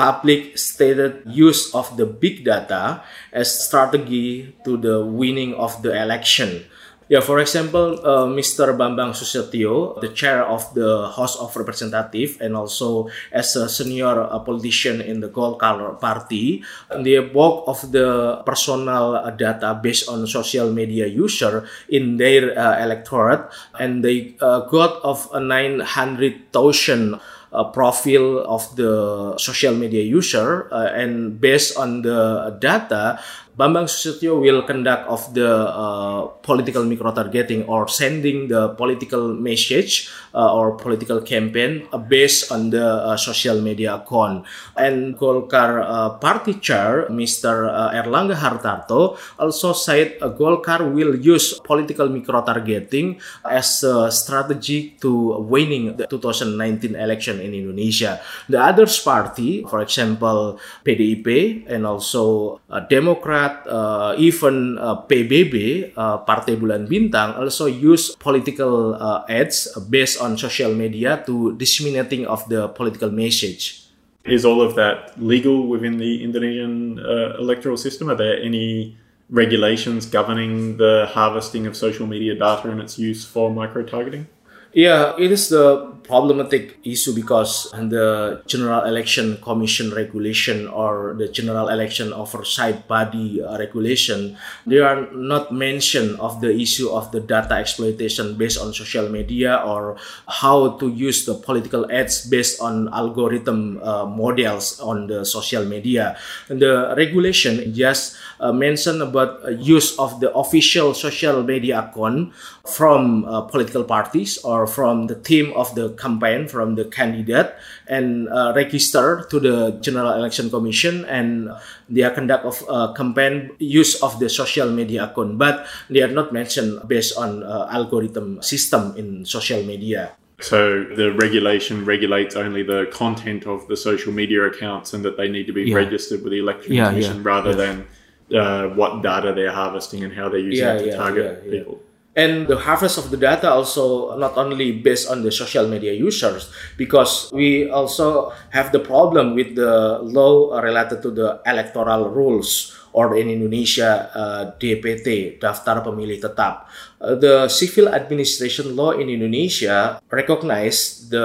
public 0.00 0.56
stated 0.56 1.20
use 1.28 1.76
of 1.76 1.92
the 2.00 2.08
big 2.08 2.40
data 2.40 3.04
as 3.36 3.52
strategy 3.52 4.56
to 4.64 4.80
the 4.80 5.04
winning 5.04 5.52
of 5.60 5.76
the 5.84 5.92
election. 5.92 6.64
Yeah, 7.10 7.18
for 7.18 7.42
example, 7.42 7.98
uh, 8.06 8.30
Mr. 8.30 8.70
Bambang 8.78 9.10
Soesatyo, 9.18 9.98
the 9.98 10.14
chair 10.14 10.46
of 10.46 10.62
the 10.78 11.10
House 11.10 11.34
of 11.36 11.50
Representatives 11.58 12.38
and 12.38 12.54
also 12.54 13.10
as 13.34 13.50
a 13.58 13.68
senior 13.68 14.14
uh, 14.14 14.38
politician 14.38 15.02
in 15.02 15.18
the 15.18 15.26
Golkar 15.26 15.98
party, 15.98 16.62
they 17.02 17.18
work 17.18 17.66
of 17.66 17.82
the 17.90 18.40
personal 18.46 19.26
data 19.34 19.74
based 19.82 20.08
on 20.08 20.22
social 20.30 20.70
media 20.70 21.10
user 21.10 21.66
in 21.90 22.16
their 22.16 22.54
uh, 22.56 22.78
electorate 22.78 23.42
and 23.82 24.06
they 24.06 24.38
uh, 24.38 24.70
got 24.70 25.02
of 25.02 25.26
900,000 25.34 27.18
uh, 27.52 27.64
profile 27.64 28.40
of 28.46 28.74
the 28.76 29.34
social 29.38 29.74
media 29.74 30.02
user 30.02 30.72
uh, 30.72 30.90
and 30.94 31.40
based 31.40 31.76
on 31.76 32.02
the 32.02 32.56
data 32.60 33.18
Bambang 33.58 33.90
Soesatyo 33.90 34.40
will 34.40 34.62
conduct 34.62 35.10
of 35.10 35.34
the 35.34 35.50
uh, 35.50 36.26
political 36.40 36.84
micro-targeting 36.84 37.66
or 37.66 37.88
sending 37.88 38.46
the 38.48 38.70
political 38.78 39.34
message 39.34 40.08
uh, 40.34 40.54
or 40.54 40.78
political 40.78 41.20
campaign 41.20 41.86
uh, 41.92 41.98
based 41.98 42.52
on 42.52 42.70
the 42.70 42.86
uh, 42.86 43.16
social 43.16 43.60
media 43.60 43.96
account. 43.98 44.46
And 44.76 45.18
Golkar 45.18 45.82
uh, 45.82 46.10
party 46.22 46.54
chair, 46.62 47.10
Mr. 47.10 47.66
Uh, 47.66 47.90
Airlangga 47.90 48.38
Hartarto, 48.38 49.18
also 49.38 49.72
said 49.72 50.18
Golkar 50.38 50.86
will 50.86 51.16
use 51.18 51.58
political 51.60 52.08
micro-targeting 52.08 53.20
as 53.44 53.82
a 53.82 54.10
strategy 54.10 54.96
to 55.00 55.42
winning 55.42 55.96
the 55.96 56.06
2019 56.06 56.94
election 56.94 57.40
in 57.40 57.52
Indonesia. 57.52 58.20
The 58.48 58.62
others 58.62 58.98
party, 59.00 59.64
for 59.68 59.82
example, 59.82 60.60
PDIP 60.86 61.66
and 61.66 61.86
also 61.86 62.60
Democrat 62.88 63.49
uh, 63.66 64.14
even 64.18 64.78
uh, 64.78 65.02
PBB, 65.06 65.92
uh, 65.96 66.18
Partai 66.18 66.56
Bulan 66.56 66.86
Bintang, 66.86 67.36
also 67.38 67.66
use 67.66 68.14
political 68.16 68.94
uh, 68.94 69.24
ads 69.28 69.68
based 69.88 70.20
on 70.20 70.36
social 70.36 70.74
media 70.74 71.22
to 71.26 71.56
disseminating 71.56 72.26
of 72.26 72.48
the 72.48 72.68
political 72.68 73.10
message. 73.10 73.86
Is 74.24 74.44
all 74.44 74.60
of 74.60 74.74
that 74.76 75.16
legal 75.20 75.66
within 75.66 75.96
the 75.96 76.22
Indonesian 76.22 77.00
uh, 77.00 77.36
electoral 77.38 77.76
system? 77.76 78.10
Are 78.10 78.16
there 78.16 78.36
any 78.38 78.96
regulations 79.30 80.06
governing 80.06 80.76
the 80.76 81.08
harvesting 81.10 81.66
of 81.66 81.76
social 81.76 82.06
media 82.06 82.34
data 82.34 82.68
and 82.68 82.80
its 82.80 82.98
use 82.98 83.24
for 83.24 83.50
micro 83.50 83.82
targeting? 83.82 84.26
Yeah, 84.72 85.18
it 85.18 85.32
is 85.34 85.48
the 85.48 85.98
problematic 86.06 86.78
issue 86.82 87.14
because 87.14 87.70
the 87.74 88.42
General 88.46 88.86
Election 88.86 89.38
Commission 89.42 89.90
regulation 89.90 90.66
or 90.66 91.14
the 91.18 91.26
General 91.26 91.68
Election 91.70 92.12
Oversight 92.12 92.86
Body 92.86 93.42
uh, 93.42 93.58
regulation, 93.58 94.38
they 94.66 94.78
are 94.78 95.10
not 95.10 95.50
mention 95.50 96.14
of 96.22 96.40
the 96.40 96.54
issue 96.54 96.90
of 96.90 97.10
the 97.10 97.18
data 97.18 97.54
exploitation 97.54 98.38
based 98.38 98.58
on 98.58 98.74
social 98.74 99.08
media 99.08 99.62
or 99.66 99.96
how 100.26 100.78
to 100.78 100.86
use 100.86 101.26
the 101.26 101.34
political 101.34 101.90
ads 101.90 102.26
based 102.26 102.60
on 102.60 102.86
algorithm 102.94 103.82
uh, 103.82 104.06
models 104.06 104.78
on 104.78 105.06
the 105.06 105.24
social 105.24 105.64
media. 105.64 106.16
And 106.48 106.62
the 106.62 106.94
regulation 106.96 107.74
just 107.74 108.16
uh, 108.40 108.52
mentioned 108.52 109.02
about 109.02 109.40
use 109.60 109.98
of 109.98 110.20
the 110.20 110.32
official 110.34 110.94
social 110.94 111.42
media 111.42 111.80
account 111.80 112.32
from 112.66 113.24
uh, 113.24 113.42
political 113.42 113.84
parties 113.84 114.38
or 114.44 114.66
from 114.66 115.06
the 115.06 115.14
team 115.14 115.52
of 115.54 115.74
the 115.74 115.90
campaign 115.94 116.48
from 116.48 116.74
the 116.74 116.84
candidate 116.84 117.54
and 117.86 118.28
uh, 118.28 118.52
register 118.56 119.26
to 119.30 119.38
the 119.38 119.72
General 119.80 120.12
Election 120.14 120.50
Commission 120.50 121.04
and 121.04 121.50
they 121.88 122.02
are 122.02 122.10
conduct 122.10 122.44
of 122.44 122.64
uh, 122.68 122.92
campaign 122.94 123.50
use 123.58 124.00
of 124.02 124.18
the 124.18 124.28
social 124.28 124.70
media 124.70 125.04
account. 125.04 125.38
But 125.38 125.66
they 125.88 126.02
are 126.02 126.12
not 126.12 126.32
mentioned 126.32 126.86
based 126.88 127.16
on 127.16 127.42
uh, 127.42 127.68
algorithm 127.70 128.42
system 128.42 128.96
in 128.96 129.24
social 129.24 129.62
media. 129.62 130.16
So 130.40 130.84
the 130.84 131.12
regulation 131.12 131.84
regulates 131.84 132.34
only 132.34 132.62
the 132.62 132.88
content 132.90 133.46
of 133.46 133.68
the 133.68 133.76
social 133.76 134.12
media 134.12 134.44
accounts 134.44 134.94
and 134.94 135.04
that 135.04 135.16
they 135.16 135.28
need 135.28 135.46
to 135.46 135.52
be 135.52 135.64
yeah. 135.64 135.76
registered 135.76 136.22
with 136.22 136.32
the 136.32 136.38
election 136.38 136.72
yeah, 136.72 136.88
commission 136.88 137.16
yeah, 137.16 137.22
rather 137.22 137.54
than 137.54 137.86
uh, 138.34 138.68
what 138.68 139.02
data 139.02 139.32
they're 139.32 139.52
harvesting 139.52 140.04
and 140.04 140.12
how 140.12 140.28
they're 140.28 140.38
using 140.40 140.66
it 140.66 140.78
to 140.90 140.96
target 140.96 141.50
people 141.50 141.80
and 142.16 142.48
the 142.48 142.58
harvest 142.58 142.98
of 142.98 143.10
the 143.10 143.16
data 143.16 143.50
also 143.50 144.16
not 144.18 144.36
only 144.36 144.72
based 144.72 145.08
on 145.08 145.22
the 145.22 145.30
social 145.30 145.68
media 145.68 145.92
users 145.92 146.50
because 146.76 147.30
we 147.32 147.70
also 147.70 148.32
have 148.50 148.72
the 148.72 148.80
problem 148.80 149.34
with 149.34 149.54
the 149.54 149.98
law 150.02 150.58
related 150.58 151.02
to 151.02 151.10
the 151.10 151.40
electoral 151.46 152.10
rules 152.10 152.74
or 152.92 153.14
in 153.14 153.30
Indonesia 153.30 154.10
uh, 154.10 154.42
DPT 154.58 155.38
daftar 155.38 155.86
pemilih 155.86 156.18
tetap. 156.18 156.66
Uh, 156.98 157.14
the 157.14 157.46
civil 157.46 157.86
administration 157.86 158.74
law 158.74 158.90
in 158.90 159.06
Indonesia 159.06 160.02
recognize 160.10 161.06
the 161.06 161.22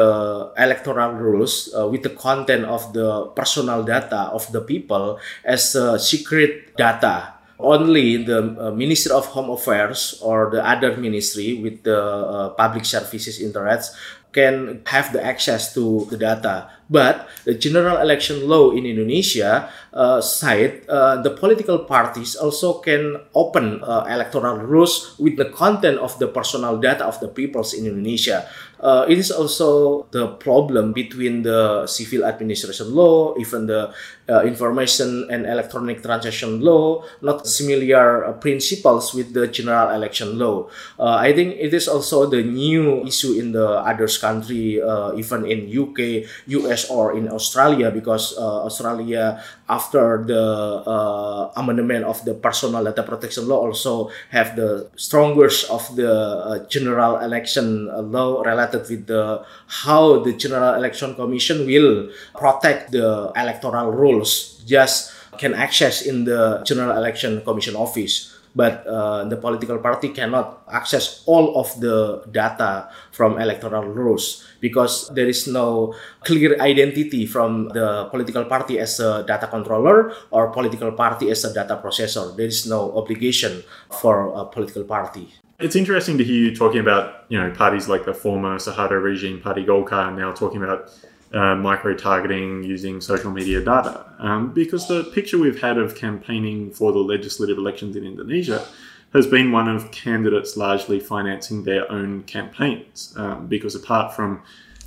electoral 0.61 1.17
rules 1.17 1.73
uh, 1.73 1.89
with 1.89 2.05
the 2.05 2.13
content 2.13 2.69
of 2.69 2.93
the 2.93 3.33
personal 3.33 3.81
data 3.81 4.29
of 4.29 4.45
the 4.53 4.61
people 4.61 5.17
as 5.41 5.73
uh, 5.73 5.97
secret 5.97 6.77
data 6.77 7.34
only 7.59 8.23
the 8.23 8.55
uh, 8.59 8.71
Minister 8.71 9.13
of 9.13 9.25
Home 9.27 9.49
Affairs 9.49 10.19
or 10.21 10.49
the 10.51 10.65
other 10.65 10.97
ministry 10.97 11.55
with 11.61 11.83
the 11.83 11.99
uh, 11.99 12.49
public 12.49 12.85
services 12.85 13.41
interests 13.41 13.95
can 14.33 14.81
have 14.85 15.13
the 15.13 15.23
access 15.23 15.73
to 15.73 16.05
the 16.11 16.17
data. 16.17 16.69
But 16.89 17.27
the 17.45 17.53
general 17.53 17.97
election 17.97 18.47
law 18.47 18.69
in 18.69 18.85
Indonesia 18.85 19.69
uh, 19.95 20.19
uh, 20.19 21.21
the 21.23 21.31
political 21.39 21.79
parties 21.79 22.35
also 22.35 22.79
can 22.83 23.17
open 23.33 23.81
uh, 23.81 24.05
electoral 24.09 24.57
rules 24.59 25.15
with 25.17 25.37
the 25.37 25.49
content 25.49 25.97
of 25.97 26.19
the 26.19 26.27
personal 26.27 26.77
data 26.77 27.05
of 27.05 27.19
the 27.21 27.27
peoples 27.27 27.73
in 27.73 27.87
Indonesia. 27.87 28.45
Uh, 28.85 29.07
it 29.07 29.17
is 29.17 29.31
also 29.31 30.05
the 30.11 30.27
problem 30.43 30.91
between 30.91 31.43
the 31.43 31.87
civil 31.87 32.25
administration 32.27 32.93
law, 32.93 33.33
even 33.39 33.65
the 33.65 33.89
uh, 34.27 34.43
information 34.43 35.25
and 35.31 35.45
electronic 35.45 36.03
transaction 36.03 36.59
law, 36.59 37.01
not 37.21 37.47
similar 37.47 38.25
uh, 38.25 38.33
principles 38.33 39.13
with 39.13 39.33
the 39.33 39.47
general 39.47 39.95
election 39.95 40.37
law. 40.37 40.67
Uh, 40.99 41.15
I 41.15 41.31
think 41.31 41.55
it 41.55 41.73
is 41.73 41.87
also 41.87 42.27
the 42.27 42.43
new 42.43 43.05
issue 43.07 43.39
in 43.39 43.53
the 43.53 43.79
others 43.79 44.17
country, 44.17 44.81
uh, 44.81 45.15
even 45.15 45.45
in 45.47 45.71
UK, 45.71 46.27
US, 46.47 46.74
or 46.91 47.15
in 47.15 47.31
Australia, 47.31 47.89
because 47.89 48.35
uh, 48.37 48.67
Australia 48.67 49.39
after 49.69 50.23
the 50.27 50.43
uh, 50.83 51.51
amendment 51.55 52.03
of 52.03 52.19
the 52.27 52.35
personal 52.35 52.83
data 52.83 53.03
protection 53.03 53.47
law 53.47 53.63
also 53.63 54.11
have 54.29 54.55
the 54.59 54.91
strongest 54.99 55.71
of 55.71 55.87
the 55.95 56.11
uh, 56.11 56.59
general 56.67 57.23
election 57.23 57.87
uh, 57.89 58.01
law 58.03 58.43
related 58.43 58.83
with 58.89 59.07
the 59.07 59.39
how 59.67 60.19
the 60.19 60.33
General 60.33 60.75
Election 60.75 61.15
Commission 61.15 61.65
will 61.65 62.11
protect 62.35 62.91
the 62.91 63.31
electoral 63.35 63.91
rules 63.91 64.59
just 64.67 65.13
can 65.37 65.53
access 65.53 66.01
in 66.03 66.25
the 66.25 66.61
General 66.65 66.97
Election 66.97 67.41
Commission 67.41 67.75
office 67.75 68.34
but 68.55 68.87
uh, 68.87 69.25
the 69.25 69.37
political 69.37 69.77
party 69.79 70.09
cannot 70.09 70.63
access 70.71 71.23
all 71.27 71.59
of 71.59 71.69
the 71.79 72.23
data 72.31 72.89
from 73.11 73.37
electoral 73.37 73.83
rules 73.83 74.47
because 74.61 75.09
there 75.13 75.27
is 75.27 75.45
no 75.47 75.93
clear 76.23 76.59
identity 76.61 77.25
from 77.27 77.67
the 77.69 78.07
political 78.09 78.45
party 78.45 78.79
as 78.79 78.99
a 78.99 79.23
data 79.27 79.47
controller 79.47 80.13
or 80.31 80.49
political 80.51 80.91
party 80.93 81.29
as 81.29 81.43
a 81.43 81.53
data 81.53 81.79
processor. 81.83 82.35
There 82.35 82.47
is 82.47 82.65
no 82.65 82.95
obligation 82.97 83.63
for 83.91 84.33
a 84.33 84.45
political 84.45 84.85
party. 84.85 85.27
It's 85.59 85.75
interesting 85.75 86.17
to 86.17 86.23
hear 86.23 86.35
you 86.35 86.55
talking 86.55 86.81
about, 86.81 87.25
you 87.29 87.39
know, 87.39 87.49
parties 87.51 87.87
like 87.87 88.05
the 88.05 88.13
former 88.13 88.57
Suharto 88.57 89.01
regime 89.01 89.39
party 89.39 89.63
Golkar 89.63 90.15
now 90.15 90.33
talking 90.33 90.61
about 90.61 90.91
uh, 91.35 91.55
micro 91.55 91.93
targeting 91.93 92.63
using 92.63 93.01
social 93.01 93.31
media 93.31 93.59
data, 93.61 94.05
um, 94.19 94.53
because 94.53 94.87
the 94.87 95.03
picture 95.15 95.37
we've 95.37 95.61
had 95.61 95.77
of 95.77 95.95
campaigning 95.95 96.71
for 96.71 96.91
the 96.91 96.99
legislative 96.99 97.57
elections 97.57 97.95
in 97.95 98.03
Indonesia 98.05 98.65
has 99.13 99.27
been 99.27 99.51
one 99.51 99.67
of 99.67 99.91
candidates 99.91 100.57
largely 100.57 100.99
financing 100.99 101.63
their 101.63 101.89
own 101.91 102.23
campaigns, 102.23 103.13
um, 103.17 103.47
because 103.47 103.75
apart 103.75 104.15
from 104.15 104.41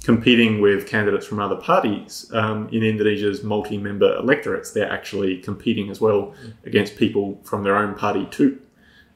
competing 0.05 0.61
with 0.61 0.87
candidates 0.87 1.27
from 1.27 1.39
other 1.39 1.57
parties 1.57 2.31
um, 2.33 2.69
in 2.71 2.83
Indonesia's 2.83 3.43
multi-member 3.43 4.17
electorates, 4.17 4.71
they're 4.73 4.91
actually 4.91 5.39
competing 5.39 5.91
as 5.91 6.01
well 6.01 6.35
against 6.65 6.97
people 6.97 7.39
from 7.45 7.63
their 7.63 7.77
own 7.77 7.95
party 7.95 8.27
too. 8.31 8.59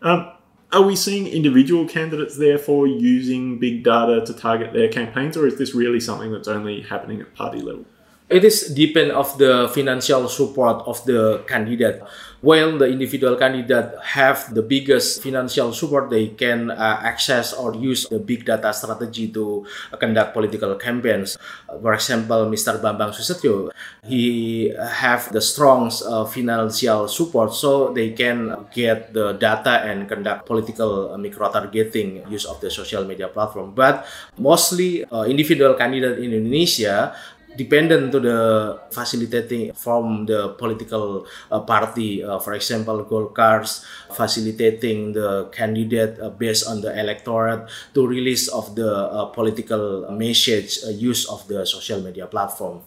Um, 0.03 0.33
are 0.73 0.83
we 0.83 0.97
seeing 0.97 1.27
individual 1.27 1.87
candidates 1.87 2.37
therefore 2.39 2.87
using 2.87 3.59
big 3.59 3.85
data 3.85 4.25
to 4.25 4.33
target 4.33 4.73
their 4.73 4.89
campaigns, 4.89 5.37
or 5.37 5.47
is 5.47 5.59
this 5.59 5.75
really 5.75 6.01
something 6.01 6.33
that's 6.33 6.49
only 6.49 6.81
happening 6.83 7.21
at 7.21 7.35
party 7.35 7.61
level? 7.61 7.85
It 8.29 8.45
is 8.45 8.73
depend 8.75 9.13
of 9.13 9.37
the 9.37 9.71
financial 9.75 10.27
support 10.29 10.83
of 10.87 11.05
the 11.05 11.45
candidate 11.47 12.03
while 12.43 12.77
the 12.77 12.91
individual 12.91 13.39
candidate 13.39 13.95
have 14.03 14.51
the 14.53 14.63
biggest 14.63 15.23
financial 15.23 15.73
support 15.73 16.11
they 16.11 16.35
can 16.35 16.71
uh, 16.71 16.99
access 17.03 17.55
or 17.55 17.75
use 17.75 18.11
the 18.11 18.19
big 18.19 18.45
data 18.45 18.75
strategy 18.75 19.31
to 19.31 19.65
conduct 19.99 20.35
political 20.35 20.75
campaigns. 20.75 21.39
For 21.71 21.95
example 21.95 22.51
mr 22.51 22.83
bambang 22.83 23.15
susetio 23.15 23.71
he 24.03 24.75
have 24.75 25.31
the 25.31 25.41
strong 25.41 25.91
uh, 26.05 26.27
financial 26.27 27.07
support 27.07 27.55
so 27.55 27.95
they 27.95 28.11
can 28.11 28.67
get 28.75 29.15
the 29.15 29.39
data 29.39 29.87
and 29.87 30.11
conduct 30.11 30.45
political 30.45 31.15
uh, 31.15 31.19
micro 31.19 31.47
targeting 31.51 32.27
use 32.27 32.45
of 32.45 32.61
the 32.61 32.71
social 32.71 33.07
media 33.07 33.29
platform. 33.31 33.71
But 33.71 34.05
mostly 34.37 35.07
uh, 35.07 35.23
individual 35.25 35.75
candidate 35.79 36.19
in 36.19 36.35
indonesia 36.35 37.15
dependent 37.57 38.13
to 38.13 38.21
the 38.21 38.81
facilitating 38.91 39.73
from 39.73 40.27
the 40.27 40.51
political 40.59 41.27
uh, 41.51 41.61
party. 41.61 42.25
Uh, 42.25 42.39
for 42.39 42.55
example, 42.55 43.05
Golkar's 43.05 43.85
facilitating 44.13 45.13
the 45.13 45.49
candidate 45.53 46.19
uh, 46.21 46.31
based 46.31 46.67
on 46.67 46.81
the 46.81 46.99
electorate 46.99 47.69
to 47.95 48.07
release 48.07 48.49
of 48.49 48.75
the 48.75 48.89
uh, 48.89 49.27
political 49.27 50.11
message 50.11 50.79
uh, 50.87 50.91
use 50.91 51.29
of 51.29 51.47
the 51.49 51.67
social 51.67 52.01
media 52.01 52.27
platform. 52.27 52.81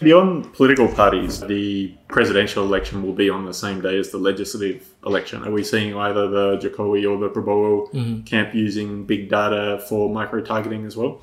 Beyond 0.00 0.52
political 0.52 0.88
parties, 0.88 1.40
the 1.40 1.94
presidential 2.08 2.64
election 2.64 3.02
will 3.02 3.14
be 3.14 3.30
on 3.30 3.46
the 3.46 3.54
same 3.54 3.80
day 3.80 3.98
as 3.98 4.10
the 4.10 4.18
legislative 4.18 4.86
election. 5.06 5.42
Are 5.42 5.50
we 5.50 5.64
seeing 5.64 5.96
either 5.96 6.28
the 6.28 6.58
Jokowi 6.58 7.10
or 7.10 7.18
the 7.18 7.30
Prabowo 7.30 7.90
mm-hmm. 7.90 8.20
camp 8.24 8.54
using 8.54 9.06
big 9.06 9.30
data 9.30 9.82
for 9.88 10.12
micro 10.12 10.42
targeting 10.42 10.84
as 10.84 10.98
well? 10.98 11.22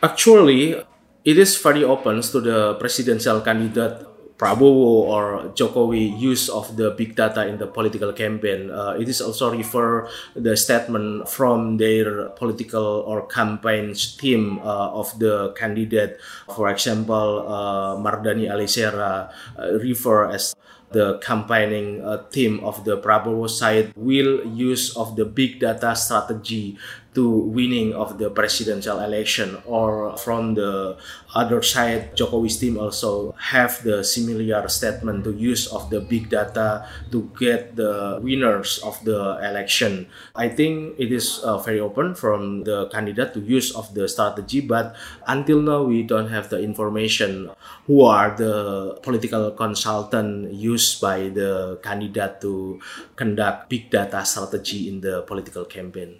Actually, 0.00 0.80
it 1.28 1.36
is 1.36 1.60
very 1.60 1.84
open 1.84 2.24
to 2.24 2.40
the 2.40 2.74
presidential 2.80 3.44
candidate 3.44 4.00
Prabowo 4.38 5.04
or 5.10 5.50
Jokowi 5.52 6.14
use 6.16 6.48
of 6.48 6.78
the 6.78 6.94
big 6.94 7.16
data 7.18 7.44
in 7.44 7.58
the 7.58 7.66
political 7.66 8.14
campaign. 8.14 8.70
Uh, 8.70 8.94
it 8.94 9.10
is 9.10 9.20
also 9.20 9.50
refer 9.50 10.08
the 10.38 10.56
statement 10.56 11.28
from 11.28 11.76
their 11.76 12.30
political 12.38 13.02
or 13.02 13.26
campaign 13.26 13.92
team 13.92 14.62
uh, 14.62 14.94
of 14.94 15.10
the 15.18 15.52
candidate. 15.58 16.22
For 16.54 16.70
example, 16.70 17.44
uh, 17.50 17.98
Mardani 17.98 18.46
Ali 18.46 18.70
Sera 18.70 19.28
uh, 19.58 19.74
refer 19.82 20.30
as 20.30 20.54
the 20.92 21.18
campaigning 21.18 22.00
uh, 22.00 22.24
team 22.30 22.60
of 22.64 22.84
the 22.84 22.96
Prabowo 22.96 23.50
side 23.50 23.92
will 23.96 24.46
use 24.46 24.96
of 24.96 25.16
the 25.16 25.24
big 25.24 25.60
data 25.60 25.94
strategy 25.96 26.78
to 27.18 27.50
winning 27.50 27.90
of 27.98 28.14
the 28.22 28.30
presidential 28.30 29.02
election 29.02 29.58
or 29.66 30.14
from 30.22 30.54
the 30.54 30.94
other 31.34 31.58
side 31.66 32.14
Jokowi's 32.14 32.62
team 32.62 32.78
also 32.78 33.34
have 33.42 33.82
the 33.82 34.06
similar 34.06 34.62
statement 34.70 35.26
to 35.26 35.34
use 35.34 35.66
of 35.66 35.90
the 35.90 35.98
big 35.98 36.30
data 36.30 36.86
to 37.10 37.26
get 37.34 37.74
the 37.74 38.22
winners 38.22 38.78
of 38.86 39.02
the 39.02 39.34
election. 39.42 40.06
I 40.38 40.46
think 40.46 40.94
it 40.94 41.10
is 41.10 41.42
uh, 41.42 41.58
very 41.58 41.80
open 41.82 42.14
from 42.14 42.62
the 42.62 42.86
candidate 42.94 43.34
to 43.34 43.40
use 43.42 43.74
of 43.74 43.90
the 43.98 44.06
strategy 44.06 44.62
but 44.62 44.94
until 45.26 45.58
now 45.58 45.82
we 45.82 46.06
don't 46.06 46.30
have 46.30 46.54
the 46.54 46.62
information 46.62 47.50
who 47.90 48.06
are 48.06 48.30
the 48.38 48.94
political 49.02 49.50
consultant 49.58 50.54
used 50.54 51.02
by 51.02 51.34
the 51.34 51.80
candidate 51.82 52.40
to 52.46 52.78
conduct 53.16 53.68
big 53.68 53.90
data 53.90 54.24
strategy 54.24 54.86
in 54.86 55.00
the 55.00 55.22
political 55.26 55.64
campaign 55.64 56.14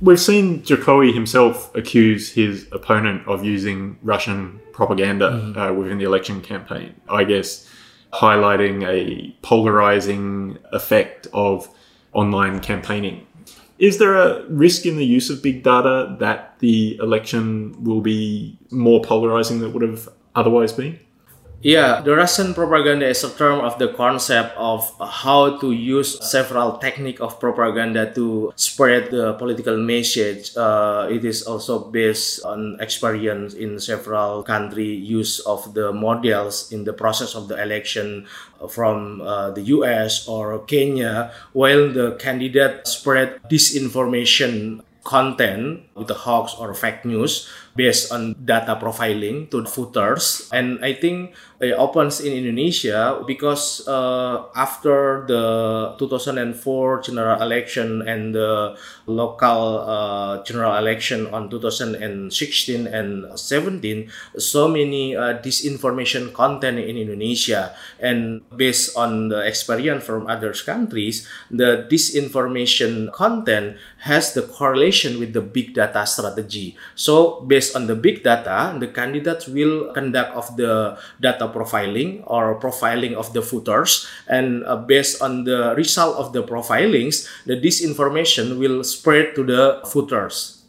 We've 0.00 0.20
seen 0.20 0.62
Jokowi 0.62 1.14
himself 1.14 1.74
accuse 1.74 2.32
his 2.32 2.66
opponent 2.72 3.26
of 3.26 3.44
using 3.44 3.98
Russian 4.02 4.60
propaganda 4.72 5.30
mm. 5.30 5.56
uh, 5.56 5.72
within 5.72 5.98
the 5.98 6.04
election 6.04 6.40
campaign. 6.40 6.94
I 7.08 7.24
guess 7.24 7.68
highlighting 8.12 8.86
a 8.86 9.34
polarizing 9.42 10.58
effect 10.72 11.26
of 11.32 11.68
online 12.12 12.60
campaigning. 12.60 13.26
Is 13.78 13.98
there 13.98 14.14
a 14.14 14.46
risk 14.46 14.86
in 14.86 14.96
the 14.96 15.04
use 15.04 15.30
of 15.30 15.42
big 15.42 15.64
data 15.64 16.16
that 16.20 16.58
the 16.60 16.96
election 16.96 17.82
will 17.82 18.00
be 18.00 18.56
more 18.70 19.00
polarizing 19.02 19.58
than 19.58 19.70
it 19.70 19.74
would 19.74 19.82
have 19.82 20.08
otherwise 20.36 20.72
been? 20.72 20.98
Yeah, 21.64 22.04
the 22.04 22.12
Russian 22.12 22.52
propaganda 22.52 23.08
is 23.08 23.24
a 23.24 23.32
term 23.32 23.64
of 23.64 23.80
the 23.80 23.88
concept 23.96 24.52
of 24.60 24.84
how 25.00 25.56
to 25.64 25.72
use 25.72 26.20
several 26.20 26.76
technique 26.76 27.24
of 27.24 27.40
propaganda 27.40 28.12
to 28.20 28.52
spread 28.54 29.10
the 29.10 29.32
political 29.40 29.80
message. 29.80 30.52
Uh, 30.54 31.08
it 31.08 31.24
is 31.24 31.48
also 31.48 31.88
based 31.88 32.44
on 32.44 32.76
experience 32.84 33.54
in 33.54 33.80
several 33.80 34.42
country 34.42 34.92
use 34.92 35.40
of 35.48 35.72
the 35.72 35.90
models 35.90 36.70
in 36.70 36.84
the 36.84 36.92
process 36.92 37.34
of 37.34 37.48
the 37.48 37.56
election 37.56 38.28
from 38.68 39.22
uh, 39.22 39.48
the 39.56 39.62
US 39.80 40.28
or 40.28 40.58
Kenya, 40.68 41.32
while 41.54 41.88
the 41.88 42.20
candidate 42.20 42.86
spread 42.86 43.40
disinformation 43.48 44.84
content 45.04 45.80
with 45.94 46.08
the 46.08 46.28
hoax 46.28 46.54
or 46.58 46.74
fake 46.74 47.04
news 47.04 47.48
based 47.76 48.12
on 48.12 48.34
data 48.44 48.78
profiling 48.80 49.50
to 49.50 49.62
the 49.62 49.70
voters. 49.70 50.48
And 50.52 50.78
I 50.84 50.94
think 50.94 51.34
it 51.64 51.72
opens 51.72 52.20
in 52.20 52.32
Indonesia 52.32 53.24
because 53.26 53.86
uh, 53.88 54.52
after 54.54 55.24
the 55.26 55.94
2004 55.98 57.00
general 57.00 57.40
election 57.40 58.02
and 58.06 58.34
the 58.34 58.76
local 59.06 59.80
uh, 59.80 60.42
general 60.44 60.76
election 60.76 61.26
on 61.32 61.48
2016 61.48 62.30
and 62.86 63.38
17, 63.38 64.10
so 64.36 64.68
many 64.68 65.16
uh, 65.16 65.40
disinformation 65.40 66.32
content 66.32 66.78
in 66.78 66.96
Indonesia. 66.96 67.74
And 67.98 68.42
based 68.54 68.96
on 68.96 69.28
the 69.28 69.46
experience 69.46 70.04
from 70.04 70.26
other 70.26 70.52
countries, 70.52 71.26
the 71.50 71.88
disinformation 71.90 73.12
content 73.12 73.76
has 74.04 74.34
the 74.34 74.42
correlation 74.42 75.18
with 75.18 75.32
the 75.32 75.40
big 75.40 75.72
data 75.72 76.04
strategy. 76.04 76.76
So 76.94 77.40
based 77.48 77.63
on 77.72 77.86
the 77.86 77.96
big 77.96 78.20
data, 78.20 78.76
the 78.76 78.88
candidates 78.92 79.48
will 79.48 79.92
conduct 79.96 80.36
of 80.36 80.56
the 80.56 81.00
data 81.20 81.48
profiling 81.48 82.20
or 82.26 82.60
profiling 82.60 83.14
of 83.16 83.32
the 83.32 83.40
footers, 83.40 84.04
and 84.28 84.64
uh, 84.66 84.76
based 84.76 85.22
on 85.22 85.44
the 85.44 85.72
result 85.76 86.20
of 86.20 86.32
the 86.36 86.42
profilings, 86.44 87.24
the 87.46 87.56
disinformation 87.56 88.58
will 88.58 88.84
spread 88.84 89.34
to 89.34 89.44
the 89.44 89.80
footers. 89.86 90.62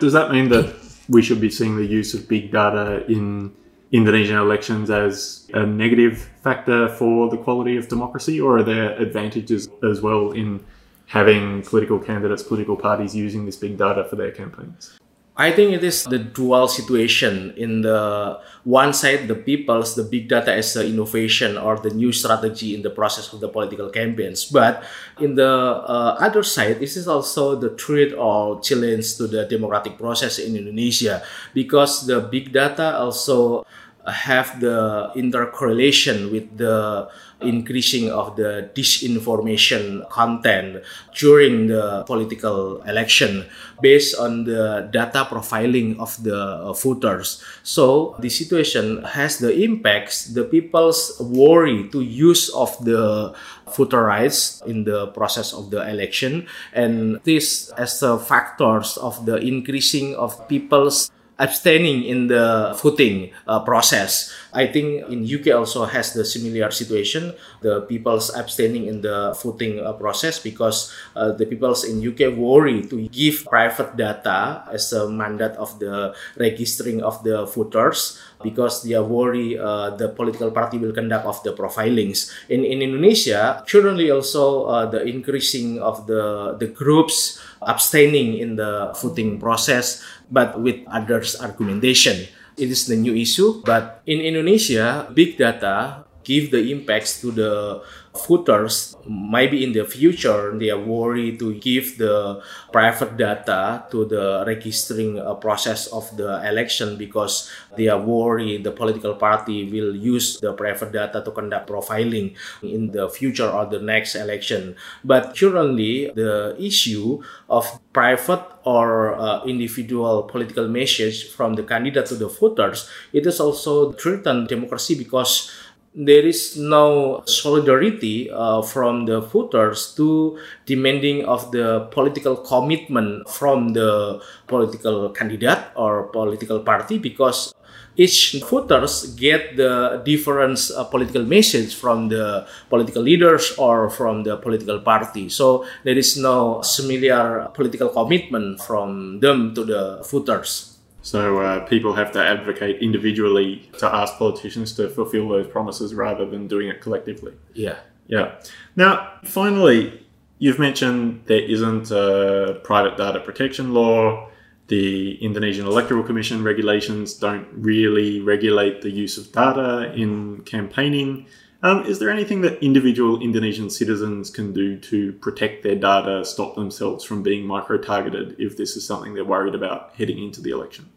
Does 0.00 0.12
that 0.12 0.32
mean 0.32 0.50
that 0.50 0.74
we 1.08 1.22
should 1.22 1.40
be 1.40 1.50
seeing 1.50 1.76
the 1.76 1.86
use 1.86 2.12
of 2.14 2.28
big 2.28 2.50
data 2.50 3.06
in 3.06 3.54
Indonesian 3.92 4.36
elections 4.36 4.90
as 4.90 5.48
a 5.54 5.64
negative 5.64 6.28
factor 6.42 6.88
for 6.88 7.30
the 7.30 7.36
quality 7.36 7.76
of 7.76 7.88
democracy, 7.88 8.40
or 8.40 8.58
are 8.58 8.62
there 8.64 8.98
advantages 9.00 9.68
as 9.88 10.00
well 10.00 10.32
in 10.32 10.64
having 11.06 11.62
political 11.62 11.98
candidates, 11.98 12.42
political 12.42 12.76
parties 12.76 13.14
using 13.14 13.46
this 13.46 13.56
big 13.56 13.78
data 13.78 14.04
for 14.04 14.16
their 14.16 14.32
campaigns? 14.32 14.98
I 15.36 15.52
think 15.52 15.76
it 15.76 15.84
is 15.84 16.04
the 16.04 16.18
dual 16.18 16.66
situation. 16.66 17.52
In 17.56 17.82
the 17.82 18.40
one 18.64 18.94
side, 18.94 19.28
the 19.28 19.34
people's 19.34 19.94
the 19.94 20.02
big 20.02 20.28
data 20.28 20.52
as 20.52 20.72
the 20.72 20.88
innovation 20.88 21.58
or 21.58 21.76
the 21.76 21.90
new 21.90 22.10
strategy 22.10 22.74
in 22.74 22.80
the 22.80 22.88
process 22.88 23.30
of 23.32 23.40
the 23.40 23.48
political 23.48 23.90
campaigns. 23.90 24.46
But 24.46 24.82
in 25.20 25.34
the 25.34 25.46
uh, 25.46 26.16
other 26.18 26.42
side, 26.42 26.80
this 26.80 26.96
is 26.96 27.06
also 27.06 27.54
the 27.54 27.76
threat 27.76 28.16
or 28.16 28.60
challenge 28.60 29.16
to 29.16 29.26
the 29.26 29.44
democratic 29.44 29.98
process 29.98 30.38
in 30.38 30.56
Indonesia 30.56 31.22
because 31.52 32.06
the 32.06 32.20
big 32.20 32.52
data 32.52 32.96
also 32.96 33.66
have 34.06 34.60
the 34.60 35.10
intercorrelation 35.16 36.30
with 36.30 36.56
the 36.56 37.08
Uh. 37.36 37.52
increasing 37.52 38.08
of 38.08 38.32
the 38.36 38.70
disinformation 38.72 40.08
content 40.08 40.80
during 41.12 41.66
the 41.68 42.02
political 42.08 42.80
election 42.88 43.44
based 43.82 44.16
on 44.16 44.44
the 44.44 44.88
data 44.90 45.28
profiling 45.28 45.98
of 46.00 46.16
the 46.24 46.32
uh, 46.32 46.72
voters. 46.72 47.44
So 47.62 48.16
the 48.20 48.30
situation 48.30 49.04
has 49.04 49.36
the 49.36 49.52
impacts 49.52 50.32
the 50.32 50.44
people's 50.44 51.20
worry 51.20 51.92
to 51.92 52.00
use 52.00 52.48
of 52.56 52.72
the 52.82 53.34
voter 53.68 54.04
rights 54.04 54.62
in 54.64 54.84
the 54.84 55.08
process 55.08 55.52
of 55.52 55.68
the 55.68 55.84
election 55.90 56.46
and 56.72 57.20
this 57.24 57.68
as 57.76 58.00
the 58.00 58.16
factors 58.16 58.96
of 58.96 59.26
the 59.26 59.36
increasing 59.36 60.16
of 60.16 60.40
people's 60.48 61.10
abstaining 61.38 62.04
in 62.04 62.28
the 62.28 62.76
voting 62.80 63.30
uh, 63.46 63.60
process. 63.60 64.32
I 64.52 64.66
think 64.66 65.04
in 65.12 65.28
UK 65.28 65.52
also 65.52 65.84
has 65.84 66.12
the 66.14 66.24
similar 66.24 66.70
situation. 66.70 67.34
The 67.60 67.82
people's 67.82 68.32
abstaining 68.34 68.86
in 68.86 69.02
the 69.02 69.36
voting 69.42 69.80
uh, 69.80 69.92
process 69.92 70.38
because 70.40 70.92
uh, 71.14 71.32
the 71.32 71.44
people's 71.44 71.84
in 71.84 72.00
UK 72.00 72.32
worry 72.32 72.82
to 72.88 73.08
give 73.08 73.44
private 73.44 73.96
data 73.96 74.64
as 74.72 74.92
a 74.92 75.08
mandate 75.08 75.52
of 75.60 75.78
the 75.78 76.16
registering 76.40 77.02
of 77.02 77.22
the 77.22 77.44
voters 77.44 78.18
because 78.42 78.82
they 78.82 78.94
are 78.94 79.04
worried 79.04 79.58
uh, 79.58 79.90
the 79.96 80.08
political 80.08 80.50
party 80.50 80.78
will 80.78 80.92
conduct 80.92 81.26
of 81.26 81.42
the 81.42 81.52
profilings. 81.52 82.32
In, 82.48 82.64
in 82.64 82.82
Indonesia, 82.82 83.64
currently 83.68 84.10
also 84.10 84.64
uh, 84.64 84.86
the 84.86 85.04
increasing 85.04 85.78
of 85.80 86.06
the, 86.06 86.56
the 86.58 86.66
groups 86.66 87.40
abstaining 87.62 88.38
in 88.38 88.56
the 88.56 88.92
voting 89.00 89.40
process, 89.40 90.02
but 90.30 90.60
with 90.60 90.80
others 90.88 91.38
argumentation. 91.40 92.28
It 92.56 92.72
is 92.72 92.86
the 92.86 92.96
new 92.96 93.14
issue, 93.14 93.60
but 93.64 94.00
in 94.06 94.20
Indonesia, 94.20 95.06
big 95.12 95.36
data 95.36 96.06
give 96.26 96.50
the 96.50 96.74
impacts 96.74 97.22
to 97.22 97.30
the 97.30 97.78
voters 98.26 98.96
maybe 99.06 99.62
in 99.62 99.70
the 99.70 99.84
future 99.84 100.56
they 100.58 100.70
are 100.70 100.80
worried 100.80 101.38
to 101.38 101.54
give 101.60 101.98
the 101.98 102.42
private 102.72 103.16
data 103.16 103.84
to 103.92 104.04
the 104.06 104.42
registering 104.46 105.20
uh, 105.20 105.34
process 105.34 105.86
of 105.92 106.08
the 106.16 106.42
election 106.48 106.96
because 106.96 107.46
they 107.76 107.86
are 107.86 108.00
worried 108.00 108.64
the 108.64 108.72
political 108.72 109.14
party 109.14 109.70
will 109.70 109.94
use 109.94 110.40
the 110.40 110.52
private 110.54 110.90
data 110.90 111.22
to 111.22 111.30
conduct 111.30 111.68
profiling 111.68 112.34
in 112.62 112.90
the 112.90 113.08
future 113.08 113.48
or 113.48 113.66
the 113.66 113.78
next 113.78 114.16
election 114.16 114.74
but 115.04 115.36
currently 115.36 116.10
the 116.16 116.56
issue 116.58 117.22
of 117.48 117.68
private 117.92 118.42
or 118.66 119.14
uh, 119.14 119.44
individual 119.44 120.24
political 120.24 120.66
message 120.68 121.30
from 121.30 121.54
the 121.54 121.62
candidate 121.62 122.04
to 122.04 122.16
the 122.16 122.28
voters 122.28 122.90
it 123.12 123.24
is 123.26 123.38
also 123.38 123.92
threaten 123.92 124.44
democracy 124.46 124.98
because 124.98 125.50
there 125.94 126.26
is 126.26 126.58
no 126.58 127.22
solidarity 127.24 128.28
uh, 128.30 128.60
from 128.60 129.06
the 129.06 129.20
voters 129.20 129.94
to 129.94 130.38
demanding 130.66 131.24
of 131.24 131.50
the 131.52 131.88
political 131.90 132.36
commitment 132.36 133.26
from 133.30 133.72
the 133.72 134.20
political 134.46 135.08
candidate 135.10 135.58
or 135.74 136.08
political 136.08 136.60
party 136.60 136.98
because 136.98 137.54
each 137.96 138.36
voters 138.50 139.14
get 139.14 139.56
the 139.56 140.02
different 140.04 140.58
uh, 140.76 140.84
political 140.84 141.24
message 141.24 141.74
from 141.74 142.08
the 142.08 142.46
political 142.68 143.02
leaders 143.02 143.54
or 143.58 143.90
from 143.90 144.22
the 144.22 144.36
political 144.36 144.78
party 144.80 145.28
so 145.28 145.66
there 145.84 145.96
is 145.96 146.16
no 146.16 146.60
similar 146.62 147.48
political 147.54 147.88
commitment 147.88 148.60
from 148.60 149.20
them 149.20 149.54
to 149.54 149.64
the 149.64 150.02
voters 150.10 150.76
so 151.06 151.38
uh, 151.38 151.64
people 151.66 151.94
have 151.94 152.10
to 152.12 152.20
advocate 152.20 152.82
individually 152.82 153.70
to 153.78 153.86
ask 153.86 154.18
politicians 154.18 154.72
to 154.72 154.88
fulfill 154.88 155.28
those 155.28 155.46
promises 155.46 155.94
rather 155.94 156.26
than 156.26 156.48
doing 156.48 156.66
it 156.66 156.80
collectively. 156.80 157.32
Yeah. 157.54 157.76
Yeah. 158.08 158.40
Now, 158.74 159.12
finally, 159.22 160.04
you've 160.40 160.58
mentioned 160.58 161.22
there 161.26 161.38
isn't 161.40 161.92
a 161.92 162.60
private 162.64 162.96
data 162.96 163.20
protection 163.20 163.72
law. 163.72 164.30
The 164.68 165.14
Indonesian 165.24 165.66
Electoral 165.66 166.02
Commission 166.02 166.42
regulations 166.42 167.14
don't 167.14 167.46
really 167.52 168.20
regulate 168.20 168.82
the 168.82 168.90
use 168.90 169.16
of 169.16 169.30
data 169.30 169.92
in 169.94 170.42
campaigning. 170.42 171.26
Um, 171.62 171.84
is 171.86 171.98
there 171.98 172.10
anything 172.10 172.40
that 172.42 172.62
individual 172.62 173.20
Indonesian 173.20 173.70
citizens 173.70 174.30
can 174.30 174.52
do 174.52 174.78
to 174.80 175.12
protect 175.14 175.62
their 175.62 175.76
data, 175.76 176.24
stop 176.24 176.54
themselves 176.54 177.04
from 177.04 177.22
being 177.22 177.46
micro 177.46 177.78
targeted 177.78 178.36
if 178.38 178.56
this 178.56 178.76
is 178.76 178.86
something 178.86 179.14
they're 179.14 179.24
worried 179.24 179.54
about 179.54 179.94
heading 179.94 180.22
into 180.22 180.40
the 180.40 180.50
election? 180.50 180.90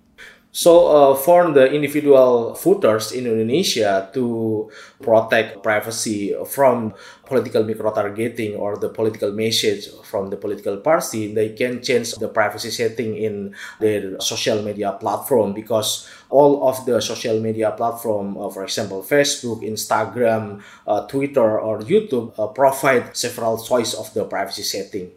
So 0.51 0.87
uh, 0.89 1.15
for 1.15 1.53
the 1.53 1.69
individual 1.69 2.57
voters 2.57 3.11
in 3.13 3.29
Indonesia 3.29 4.09
to 4.17 4.65
protect 4.97 5.61
privacy 5.61 6.33
from 6.49 6.97
political 7.29 7.61
micro-targeting 7.63 8.57
or 8.57 8.73
the 8.75 8.89
political 8.89 9.31
message 9.31 9.93
from 10.09 10.33
the 10.33 10.37
political 10.37 10.77
party, 10.77 11.29
they 11.35 11.53
can 11.53 11.83
change 11.85 12.17
the 12.17 12.27
privacy 12.27 12.71
setting 12.71 13.13
in 13.15 13.53
their 13.79 14.19
social 14.19 14.63
media 14.63 14.97
platform 14.97 15.53
because 15.53 16.09
all 16.33 16.67
of 16.67 16.83
the 16.87 16.99
social 16.99 17.39
media 17.39 17.69
platform, 17.77 18.35
uh, 18.35 18.49
for 18.49 18.63
example, 18.63 19.05
Facebook, 19.05 19.61
Instagram, 19.61 20.63
uh, 20.87 21.05
Twitter, 21.05 21.59
or 21.61 21.81
YouTube, 21.85 22.33
uh, 22.39 22.47
provide 22.47 23.15
several 23.15 23.61
choice 23.61 23.93
of 23.93 24.11
the 24.15 24.25
privacy 24.25 24.63
setting 24.63 25.11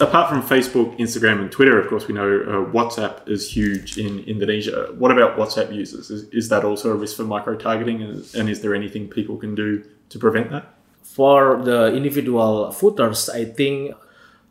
apart 0.00 0.28
from 0.28 0.42
Facebook, 0.42 0.98
Instagram, 0.98 1.40
and 1.40 1.50
Twitter, 1.50 1.80
of 1.80 1.88
course, 1.88 2.06
we 2.06 2.14
know 2.14 2.40
uh, 2.40 2.72
WhatsApp 2.72 3.28
is 3.28 3.50
huge 3.50 3.98
in 3.98 4.20
Indonesia. 4.20 4.88
What 4.96 5.10
about 5.10 5.36
WhatsApp 5.36 5.74
users? 5.74 6.10
Is, 6.10 6.28
is 6.30 6.48
that 6.48 6.64
also 6.64 6.92
a 6.92 6.94
risk 6.94 7.16
for 7.16 7.24
micro 7.24 7.56
targeting? 7.56 8.02
And, 8.02 8.24
and 8.34 8.48
is 8.48 8.60
there 8.60 8.74
anything 8.74 9.08
people 9.08 9.36
can 9.36 9.54
do 9.54 9.84
to 10.10 10.18
prevent 10.18 10.50
that? 10.50 10.74
For 11.02 11.60
the 11.62 11.94
individual 11.94 12.70
footers, 12.70 13.28
I 13.28 13.44
think 13.44 13.94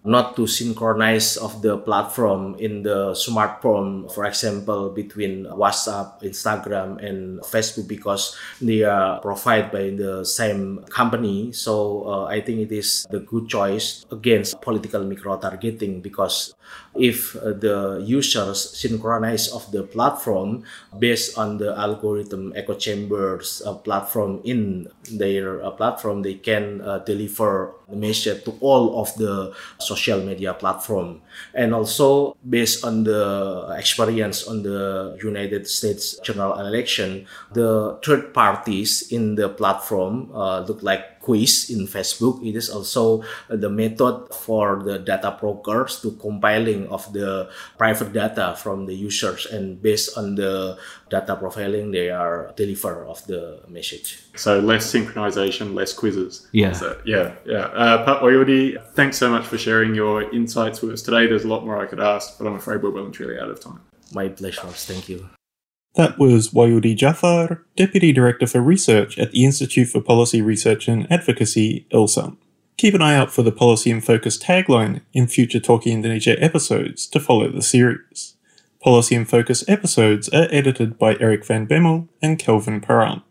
not 0.07 0.39
to 0.39 0.47
synchronize 0.47 1.35
of 1.35 1.61
the 1.61 1.75
platform 1.77 2.55
in 2.59 2.81
the 2.81 3.11
smartphone 3.11 4.07
for 4.15 4.23
example 4.23 4.89
between 4.89 5.43
whatsapp 5.51 6.15
instagram 6.23 6.95
and 7.03 7.41
facebook 7.41 7.87
because 7.91 8.31
they 8.61 8.83
are 8.83 9.19
provided 9.19 9.69
by 9.69 9.91
the 9.91 10.23
same 10.23 10.79
company. 10.87 11.51
So 11.51 12.07
uh, 12.07 12.25
i 12.31 12.39
think 12.39 12.59
it 12.59 12.71
is 12.71 13.05
the 13.11 13.19
good 13.19 13.49
choice 13.49 14.05
against 14.09 14.61
political 14.61 15.03
micro 15.03 15.35
targeting 15.37 15.99
because 15.99 16.55
if 16.95 17.35
uh, 17.35 17.51
the 17.51 18.01
users 18.05 18.77
synchronize 18.77 19.49
of 19.49 19.69
the 19.71 19.83
platform 19.83 20.63
based 20.99 21.37
on 21.37 21.57
the 21.57 21.75
algorithm 21.75 22.53
echo 22.55 22.73
chambers 22.73 23.61
uh, 23.65 23.73
platform 23.73 24.39
in 24.43 24.87
their 25.11 25.63
uh, 25.63 25.71
platform 25.71 26.21
they 26.21 26.33
can 26.33 26.81
uh, 26.81 26.99
deliver 26.99 27.73
the 27.89 27.95
message 27.95 28.43
to 28.43 28.51
all 28.61 28.99
of 29.01 29.13
the 29.15 29.53
social 29.79 29.96
media 30.21 30.53
platform. 30.53 31.21
And 31.53 31.73
also 31.73 32.35
based 32.47 32.85
on 32.85 33.03
the 33.03 33.73
experience 33.77 34.47
on 34.47 34.63
the 34.63 35.17
united 35.21 35.67
states 35.67 36.17
general 36.19 36.57
election 36.59 37.25
the 37.53 37.97
third 38.03 38.33
parties 38.33 39.11
in 39.11 39.35
the 39.35 39.49
platform 39.49 40.29
uh, 40.33 40.61
look 40.61 40.83
like 40.83 41.16
quiz 41.27 41.69
in 41.69 41.87
Facebook. 41.87 42.39
It 42.39 42.55
is 42.55 42.69
also 42.69 43.21
the 43.49 43.69
method 43.69 44.31
for 44.31 44.81
the 44.87 44.97
data 44.99 45.35
brokers 45.35 45.99
to 46.01 46.11
compiling 46.15 46.87
of 46.87 47.03
the 47.11 47.51
private 47.77 48.13
data 48.13 48.55
from 48.55 48.85
the 48.85 48.95
users 48.95 49.45
and 49.45 49.81
based 49.81 50.17
on 50.17 50.35
the 50.35 50.77
data 51.09 51.35
profiling 51.35 51.91
they 51.91 52.09
are 52.09 52.53
deliver 52.55 53.03
of 53.05 53.19
the 53.27 53.59
message. 53.67 54.23
So 54.35 54.59
less 54.59 54.87
synchronization, 54.87 55.75
less 55.75 55.91
quizzes. 55.93 56.47
Yeah. 56.53 56.71
So, 56.71 56.95
yeah, 57.03 57.35
yeah. 57.45 57.67
Uh, 57.75 58.05
Pak 58.05 58.21
Wahyudi, 58.21 58.79
thanks 58.93 59.17
so 59.17 59.29
much 59.29 59.45
for 59.45 59.57
sharing 59.57 59.93
your 59.95 60.31
insights 60.33 60.81
with 60.81 60.91
us 60.91 61.01
today. 61.01 61.27
There's 61.27 61.43
a 61.43 61.51
lot 61.51 61.65
more 61.65 61.77
I 61.77 61.87
could 61.87 61.99
ask, 61.99 62.37
but 62.37 62.47
I'm 62.47 62.55
afraid 62.55 62.81
we're 62.81 62.91
well 62.91 63.05
and 63.05 63.13
truly 63.13 63.37
out 63.37 63.49
of 63.49 63.59
time. 63.59 63.81
My 64.13 64.29
pleasure. 64.29 64.71
Thank 64.71 65.09
you. 65.09 65.27
That 65.97 66.19
was 66.19 66.51
Wahyudi 66.51 66.95
Djafar, 66.95 67.61
Deputy 67.75 68.13
Director 68.13 68.45
for 68.45 68.61
Research 68.61 69.17
at 69.17 69.31
the 69.31 69.43
Institute 69.43 69.87
for 69.87 69.99
Policy 69.99 70.43
Research 70.43 70.87
and 70.87 71.11
Advocacy, 71.11 71.87
ELSAM. 71.91 72.37
Keep 72.77 72.93
an 72.93 73.01
eye 73.01 73.15
out 73.15 73.33
for 73.33 73.41
the 73.41 73.51
Policy 73.51 73.89
in 73.89 74.01
Focus 74.01 74.37
tagline 74.37 75.01
in 75.11 75.25
future 75.25 75.59
Talking 75.59 75.93
Indonesia 75.93 76.35
episodes 76.39 77.07
to 77.07 77.19
follow 77.19 77.49
the 77.49 77.63
series. 77.63 78.35
Policy 78.79 79.15
in 79.15 79.25
Focus 79.25 79.67
episodes 79.67 80.29
are 80.29 80.47
edited 80.51 80.99
by 80.99 81.17
Eric 81.19 81.43
Van 81.43 81.65
Bemmel 81.65 82.07
and 82.21 82.37
Kelvin 82.37 82.79
Paran. 82.79 83.23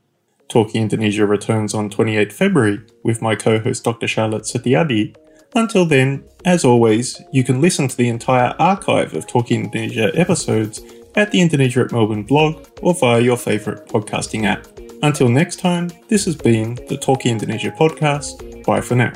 Talking 0.49 0.83
Indonesia 0.83 1.25
returns 1.25 1.73
on 1.73 1.89
28 1.89 2.33
February 2.33 2.81
with 3.05 3.23
my 3.23 3.37
co-host 3.37 3.85
Dr. 3.85 4.09
Charlotte 4.09 4.43
Setijadi. 4.43 5.15
Until 5.55 5.87
then, 5.87 6.25
as 6.45 6.65
always, 6.65 7.23
you 7.33 7.45
can 7.45 7.61
listen 7.61 7.87
to 7.87 7.97
the 7.97 8.09
entire 8.09 8.57
archive 8.59 9.15
of 9.15 9.29
Talking 9.29 9.67
Indonesia 9.67 10.11
episodes 10.19 10.81
at 11.17 11.31
the 11.31 11.41
Indonesia 11.41 11.81
at 11.81 11.93
Melbourne 11.93 12.23
blog 12.23 12.67
or 12.83 12.95
via 12.95 13.21
your 13.21 13.37
favourite 13.37 13.87
podcasting 13.87 14.45
app. 14.45 14.67
Until 15.03 15.29
next 15.29 15.59
time, 15.61 15.91
this 16.09 16.25
has 16.25 16.37
been 16.37 16.75
the 16.89 16.97
Talking 16.97 17.33
Indonesia 17.33 17.71
podcast. 17.71 18.65
Bye 18.65 18.81
for 18.81 18.95
now. 18.95 19.13